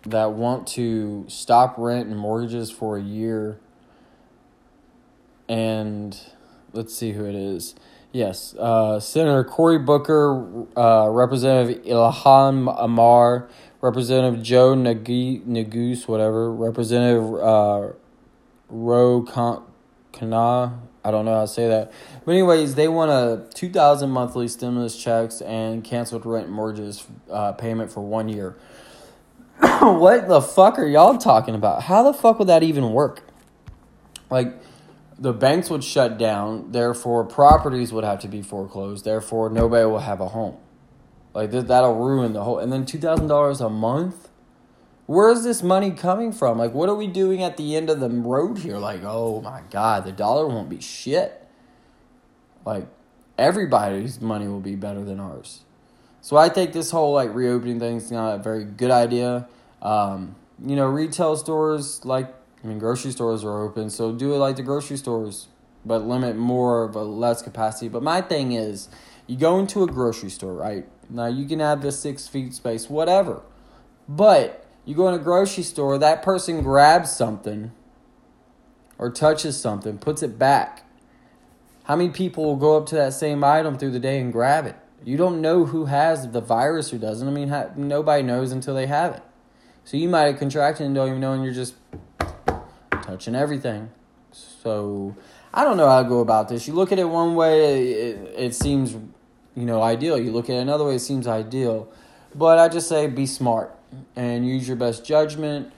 that 0.04 0.32
want 0.32 0.68
to 0.68 1.24
stop 1.28 1.74
rent 1.78 2.06
and 2.06 2.16
mortgages 2.16 2.70
for 2.70 2.96
a 2.96 3.02
year. 3.02 3.58
And 5.48 6.16
let's 6.72 6.94
see 6.94 7.12
who 7.12 7.24
it 7.24 7.34
is. 7.34 7.74
Yes, 8.12 8.54
uh, 8.54 8.98
Senator 9.00 9.44
Cory 9.44 9.78
Booker, 9.78 10.66
uh, 10.76 11.08
Representative 11.10 11.84
Ilhan 11.84 12.74
Omar, 12.78 13.48
Representative 13.86 14.42
Joe 14.42 14.74
Neguse, 14.74 16.08
whatever, 16.08 16.52
Representative 16.52 17.34
uh, 17.34 17.92
Ro 18.68 19.22
Khanna, 19.22 20.78
I 21.04 21.10
don't 21.12 21.24
know 21.24 21.34
how 21.34 21.42
to 21.42 21.48
say 21.48 21.68
that. 21.68 21.92
But 22.24 22.32
anyways, 22.32 22.74
they 22.74 22.88
want 22.88 23.12
a 23.12 23.48
two 23.54 23.70
thousand 23.70 24.10
monthly 24.10 24.48
stimulus 24.48 25.00
checks 25.00 25.40
and 25.40 25.84
canceled 25.84 26.26
rent 26.26 26.50
mortgages 26.50 27.06
uh, 27.30 27.52
payment 27.52 27.92
for 27.92 28.00
one 28.00 28.28
year. 28.28 28.56
what 29.60 30.26
the 30.26 30.40
fuck 30.40 30.80
are 30.80 30.86
y'all 30.86 31.16
talking 31.16 31.54
about? 31.54 31.84
How 31.84 32.02
the 32.02 32.12
fuck 32.12 32.40
would 32.40 32.48
that 32.48 32.64
even 32.64 32.92
work? 32.92 33.22
Like, 34.28 34.60
the 35.16 35.32
banks 35.32 35.70
would 35.70 35.84
shut 35.84 36.18
down, 36.18 36.72
therefore 36.72 37.22
properties 37.22 37.92
would 37.92 38.02
have 38.02 38.18
to 38.20 38.28
be 38.28 38.42
foreclosed, 38.42 39.04
therefore 39.04 39.48
nobody 39.48 39.86
will 39.86 40.00
have 40.00 40.20
a 40.20 40.28
home. 40.28 40.56
Like 41.36 41.50
that'll 41.50 41.94
ruin 41.94 42.32
the 42.32 42.42
whole. 42.44 42.58
And 42.58 42.72
then 42.72 42.86
two 42.86 42.98
thousand 42.98 43.26
dollars 43.26 43.60
a 43.60 43.68
month. 43.68 44.30
Where 45.04 45.30
is 45.30 45.44
this 45.44 45.62
money 45.62 45.90
coming 45.90 46.32
from? 46.32 46.56
Like, 46.56 46.72
what 46.72 46.88
are 46.88 46.94
we 46.94 47.06
doing 47.06 47.42
at 47.42 47.58
the 47.58 47.76
end 47.76 47.90
of 47.90 48.00
the 48.00 48.08
road 48.08 48.58
here? 48.58 48.78
Like, 48.78 49.02
oh 49.04 49.42
my 49.42 49.60
god, 49.70 50.06
the 50.06 50.12
dollar 50.12 50.46
won't 50.48 50.70
be 50.70 50.80
shit. 50.80 51.46
Like, 52.64 52.88
everybody's 53.36 54.18
money 54.18 54.48
will 54.48 54.60
be 54.60 54.76
better 54.76 55.04
than 55.04 55.20
ours. 55.20 55.60
So 56.22 56.38
I 56.38 56.48
think 56.48 56.72
this 56.72 56.90
whole 56.90 57.12
like 57.12 57.32
reopening 57.34 57.80
thing 57.80 57.98
is 57.98 58.10
not 58.10 58.40
a 58.40 58.42
very 58.42 58.64
good 58.64 58.90
idea. 58.90 59.46
Um, 59.82 60.36
you 60.64 60.74
know, 60.74 60.86
retail 60.86 61.36
stores 61.36 62.02
like 62.06 62.34
I 62.64 62.66
mean, 62.66 62.78
grocery 62.78 63.12
stores 63.12 63.44
are 63.44 63.60
open, 63.62 63.90
so 63.90 64.10
do 64.10 64.32
it 64.32 64.38
like 64.38 64.56
the 64.56 64.62
grocery 64.62 64.96
stores, 64.96 65.48
but 65.84 65.98
limit 66.02 66.34
more 66.34 66.82
of 66.82 66.96
a 66.96 67.02
less 67.02 67.42
capacity. 67.42 67.88
But 67.88 68.02
my 68.02 68.22
thing 68.22 68.52
is, 68.52 68.88
you 69.26 69.36
go 69.36 69.58
into 69.58 69.82
a 69.82 69.86
grocery 69.86 70.30
store, 70.30 70.54
right? 70.54 70.86
Now 71.08 71.26
you 71.26 71.46
can 71.46 71.60
have 71.60 71.82
the 71.82 71.92
six 71.92 72.28
feet 72.28 72.54
space, 72.54 72.90
whatever, 72.90 73.42
but 74.08 74.66
you 74.84 74.94
go 74.94 75.08
in 75.08 75.14
a 75.14 75.18
grocery 75.18 75.64
store, 75.64 75.98
that 75.98 76.22
person 76.22 76.62
grabs 76.62 77.10
something 77.10 77.72
or 78.98 79.10
touches 79.10 79.60
something, 79.60 79.98
puts 79.98 80.22
it 80.22 80.38
back. 80.38 80.84
How 81.84 81.96
many 81.96 82.10
people 82.10 82.44
will 82.44 82.56
go 82.56 82.76
up 82.76 82.86
to 82.86 82.94
that 82.96 83.12
same 83.12 83.44
item 83.44 83.78
through 83.78 83.92
the 83.92 84.00
day 84.00 84.20
and 84.20 84.32
grab 84.32 84.66
it? 84.66 84.76
You 85.04 85.16
don't 85.16 85.40
know 85.40 85.66
who 85.66 85.84
has 85.84 86.30
the 86.30 86.40
virus 86.40 86.92
or 86.92 86.98
doesn't. 86.98 87.28
I 87.28 87.30
mean, 87.30 87.48
ha- 87.48 87.70
nobody 87.76 88.24
knows 88.24 88.50
until 88.50 88.74
they 88.74 88.86
have 88.86 89.14
it. 89.14 89.22
So 89.84 89.96
you 89.96 90.08
might 90.08 90.22
have 90.22 90.38
contracted 90.38 90.84
and 90.84 90.94
don't 90.96 91.08
even 91.08 91.20
know, 91.20 91.32
and 91.32 91.44
you're 91.44 91.54
just 91.54 91.74
touching 92.90 93.36
everything. 93.36 93.90
So 94.32 95.14
I 95.54 95.62
don't 95.62 95.76
know 95.76 95.88
how 95.88 96.02
to 96.02 96.08
go 96.08 96.18
about 96.18 96.48
this. 96.48 96.66
You 96.66 96.74
look 96.74 96.90
at 96.90 96.98
it 96.98 97.08
one 97.08 97.36
way, 97.36 97.92
it, 97.92 98.34
it 98.36 98.54
seems, 98.54 98.96
you 99.56 99.64
know, 99.64 99.82
ideal. 99.82 100.18
You 100.18 100.30
look 100.32 100.50
at 100.50 100.56
it 100.56 100.60
another 100.60 100.84
way, 100.84 100.96
it 100.96 101.00
seems 101.00 101.26
ideal. 101.26 101.90
But 102.34 102.58
I 102.58 102.68
just 102.68 102.88
say 102.88 103.06
be 103.06 103.26
smart 103.26 103.76
and 104.14 104.46
use 104.46 104.68
your 104.68 104.76
best 104.76 105.04
judgment. 105.04 105.72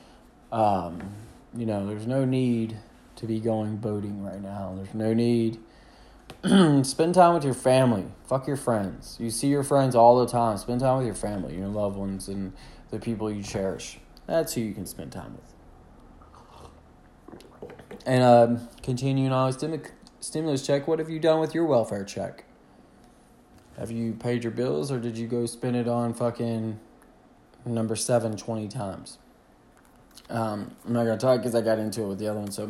Um, 0.51 1.15
you 1.55 1.65
know, 1.65 1.87
there's 1.87 2.07
no 2.07 2.25
need 2.25 2.77
to 3.17 3.27
be 3.27 3.41
going 3.41 3.77
boating 3.77 4.23
right 4.23 4.43
now. 4.43 4.75
There's 4.77 4.95
no 4.95 5.15
need. 5.15 5.59
spend 6.85 7.15
time 7.15 7.35
with 7.35 7.45
your 7.45 7.55
family. 7.55 8.07
Fuck 8.27 8.47
your 8.47 8.57
friends. 8.57 9.17
You 9.21 9.31
see 9.31 9.49
your 9.49 9.63
friends 9.63 9.95
all 9.95 10.19
the 10.19 10.27
time. 10.27 10.59
Spend 10.59 10.81
time 10.81 10.99
with 10.99 11.07
your 11.07 11.15
family, 11.15 11.57
your 11.57 11.69
loved 11.69 11.97
ones, 11.97 12.29
and 12.29 12.53
the 12.91 12.99
people 12.99 13.31
you 13.31 13.43
cherish. 13.43 13.99
That's 14.27 14.55
who 14.55 14.61
you 14.61 14.75
can 14.75 14.87
spend 14.87 15.13
time 15.13 15.35
with. 15.35 15.55
And 18.05 18.23
uh, 18.23 18.57
continuing 18.83 19.33
on 19.33 19.53
stim- 19.53 19.83
stimulus 20.21 20.67
check, 20.67 20.87
what 20.87 20.99
have 20.99 21.11
you 21.11 21.19
done 21.19 21.41
with 21.41 21.55
your 21.55 21.65
welfare 21.65 22.05
check? 22.05 22.45
Have 23.79 23.93
you 23.93 24.13
paid 24.13 24.43
your 24.43 24.51
bills 24.51 24.91
or 24.91 24.99
did 24.99 25.17
you 25.17 25.29
go 25.29 25.47
spend 25.47 25.77
it 25.77 25.87
on 25.87 26.13
fucking 26.13 26.79
number 27.65 27.95
seven 27.95 28.37
20 28.37 28.69
times? 28.69 29.19
Um, 30.29 30.75
I'm 30.85 30.93
not 30.93 31.05
going 31.05 31.19
to 31.19 31.25
talk 31.25 31.39
because 31.39 31.55
I 31.55 31.61
got 31.61 31.79
into 31.79 32.03
it 32.03 32.09
with 32.09 32.19
the 32.19 32.29
other 32.29 32.41
one. 32.41 32.51
So 32.51 32.69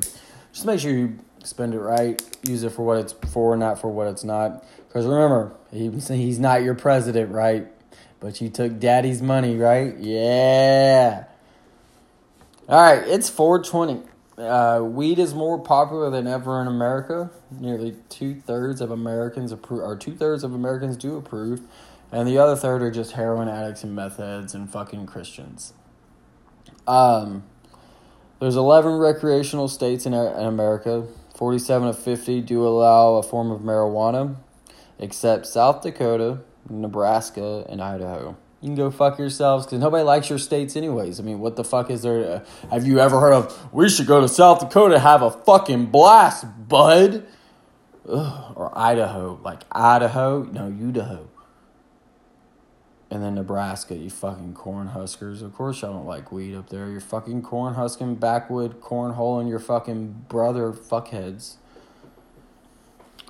just 0.52 0.66
make 0.66 0.80
sure 0.80 0.92
you 0.92 1.18
spend 1.42 1.72
it 1.72 1.80
right. 1.80 2.20
Use 2.42 2.62
it 2.62 2.72
for 2.72 2.84
what 2.84 2.98
it's 2.98 3.14
for, 3.32 3.56
not 3.56 3.80
for 3.80 3.88
what 3.88 4.06
it's 4.08 4.22
not. 4.22 4.64
Because 4.86 5.06
remember, 5.06 5.54
he, 5.72 5.88
he's 6.16 6.38
not 6.38 6.62
your 6.62 6.74
president, 6.74 7.32
right? 7.32 7.66
But 8.20 8.40
you 8.40 8.50
took 8.50 8.78
daddy's 8.78 9.22
money, 9.22 9.56
right? 9.56 9.96
Yeah. 9.96 11.24
All 12.68 12.82
right, 12.82 13.06
it's 13.08 13.30
420. 13.30 14.02
Uh, 14.38 14.80
weed 14.82 15.18
is 15.18 15.34
more 15.34 15.58
popular 15.58 16.10
than 16.10 16.28
ever 16.28 16.60
in 16.60 16.68
America. 16.68 17.30
Nearly 17.50 17.96
two 18.08 18.36
thirds 18.36 18.80
of 18.80 18.90
Americans 18.90 19.50
approve, 19.50 19.82
or 19.82 19.96
two 19.96 20.14
thirds 20.14 20.44
of 20.44 20.54
Americans 20.54 20.96
do 20.96 21.16
approve, 21.16 21.62
and 22.12 22.28
the 22.28 22.38
other 22.38 22.54
third 22.54 22.82
are 22.82 22.90
just 22.90 23.12
heroin 23.12 23.48
addicts 23.48 23.82
and 23.82 23.96
meth 23.96 24.18
heads 24.18 24.54
and 24.54 24.70
fucking 24.70 25.06
Christians. 25.06 25.72
Um, 26.86 27.42
there's 28.38 28.54
11 28.54 28.92
recreational 28.92 29.66
states 29.66 30.06
in, 30.06 30.14
in 30.14 30.46
America. 30.46 31.08
47 31.34 31.88
of 31.88 31.98
50 31.98 32.40
do 32.42 32.66
allow 32.66 33.14
a 33.14 33.22
form 33.24 33.50
of 33.50 33.60
marijuana, 33.60 34.36
except 35.00 35.46
South 35.46 35.82
Dakota, 35.82 36.40
Nebraska, 36.68 37.66
and 37.68 37.82
Idaho 37.82 38.36
you 38.60 38.68
can 38.68 38.74
go 38.74 38.90
fuck 38.90 39.18
yourselves 39.18 39.66
because 39.66 39.78
nobody 39.78 40.02
likes 40.02 40.28
your 40.28 40.38
states 40.38 40.74
anyways. 40.74 41.20
I 41.20 41.22
mean, 41.22 41.38
what 41.38 41.54
the 41.54 41.62
fuck 41.62 41.90
is 41.90 42.02
there? 42.02 42.22
To, 42.22 42.46
have 42.70 42.86
you 42.86 42.98
ever 42.98 43.20
heard 43.20 43.32
of? 43.32 43.72
We 43.72 43.88
should 43.88 44.06
go 44.08 44.20
to 44.20 44.28
South 44.28 44.58
Dakota 44.58 44.98
have 44.98 45.22
a 45.22 45.30
fucking 45.30 45.86
blast, 45.86 46.44
bud. 46.68 47.24
Ugh, 48.08 48.52
or 48.56 48.76
Idaho, 48.76 49.38
like 49.44 49.62
Idaho, 49.70 50.42
no 50.42 50.66
Idaho. 50.66 51.28
And 53.10 53.22
then 53.22 53.36
Nebraska, 53.36 53.94
you 53.94 54.10
fucking 54.10 54.54
corn 54.54 54.88
huskers. 54.88 55.40
Of 55.40 55.54
course, 55.54 55.82
y'all 55.82 55.92
don't 55.92 56.06
like 56.06 56.32
weed 56.32 56.54
up 56.54 56.68
there. 56.68 56.90
You're 56.90 57.00
fucking 57.00 57.42
corn 57.42 57.74
husking, 57.74 58.16
backwood, 58.16 58.80
cornhole, 58.80 59.48
your 59.48 59.60
fucking 59.60 60.24
brother 60.28 60.72
fuckheads. 60.72 61.56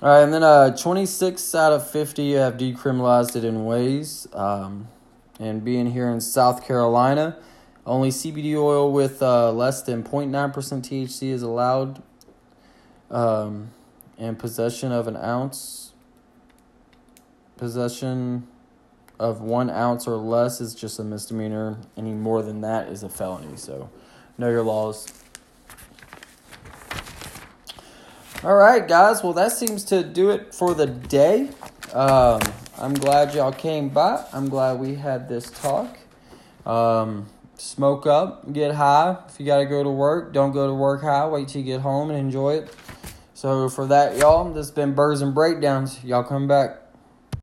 All 0.01 0.09
right, 0.09 0.23
and 0.23 0.33
then 0.33 0.43
uh, 0.43 0.75
26 0.75 1.53
out 1.55 1.73
of 1.73 1.89
50 1.89 2.33
have 2.33 2.55
decriminalized 2.55 3.35
it 3.35 3.43
in 3.43 3.65
ways. 3.65 4.27
Um, 4.33 4.87
and 5.39 5.63
being 5.63 5.91
here 5.91 6.09
in 6.09 6.21
South 6.21 6.65
Carolina, 6.67 7.37
only 7.85 8.09
CBD 8.09 8.55
oil 8.55 8.91
with 8.91 9.21
uh, 9.23 9.51
less 9.51 9.81
than 9.81 10.03
0.9% 10.03 10.51
THC 10.51 11.29
is 11.29 11.41
allowed, 11.41 12.03
um, 13.09 13.71
and 14.17 14.37
possession 14.37 14.91
of 14.91 15.07
an 15.07 15.15
ounce, 15.15 15.93
possession 17.57 18.47
of 19.19 19.41
one 19.41 19.69
ounce 19.69 20.07
or 20.07 20.15
less 20.15 20.61
is 20.61 20.75
just 20.75 20.99
a 20.99 21.03
misdemeanor. 21.03 21.77
Any 21.97 22.13
more 22.13 22.41
than 22.41 22.61
that 22.61 22.87
is 22.87 23.03
a 23.03 23.09
felony. 23.09 23.57
So, 23.57 23.89
know 24.37 24.49
your 24.49 24.63
laws. 24.63 25.11
All 28.43 28.55
right, 28.55 28.87
guys. 28.87 29.21
Well, 29.21 29.33
that 29.33 29.51
seems 29.51 29.83
to 29.85 30.03
do 30.03 30.29
it 30.29 30.53
for 30.53 30.73
the 30.73 30.85
day. 30.85 31.49
Um, 31.93 32.39
I'm 32.81 32.93
glad 32.93 33.35
y'all 33.35 33.51
came 33.51 33.89
by. 33.89 34.23
I'm 34.31 34.47
glad 34.47 34.79
we 34.79 34.95
had 34.95 35.27
this 35.27 35.49
talk. 35.49 35.97
Um, 36.65 37.27
smoke 37.57 38.07
up, 38.07 38.53
get 38.53 38.73
high. 38.73 39.17
If 39.27 39.37
you 39.37 39.45
got 39.45 39.57
to 39.57 39.65
go 39.65 39.83
to 39.83 39.89
work, 39.89 40.31
don't 40.31 40.53
go 40.53 40.65
to 40.65 40.73
work 40.73 41.01
high. 41.01 41.27
Wait 41.27 41.49
till 41.49 41.59
you 41.59 41.65
get 41.65 41.81
home 41.81 42.09
and 42.09 42.17
enjoy 42.17 42.53
it. 42.55 42.73
So, 43.33 43.67
for 43.67 43.85
that, 43.87 44.17
y'all, 44.17 44.45
this 44.53 44.67
has 44.67 44.71
been 44.71 44.93
Birds 44.93 45.21
and 45.21 45.35
Breakdowns. 45.35 46.01
Y'all 46.05 46.23
come 46.23 46.47
back. 46.47 46.77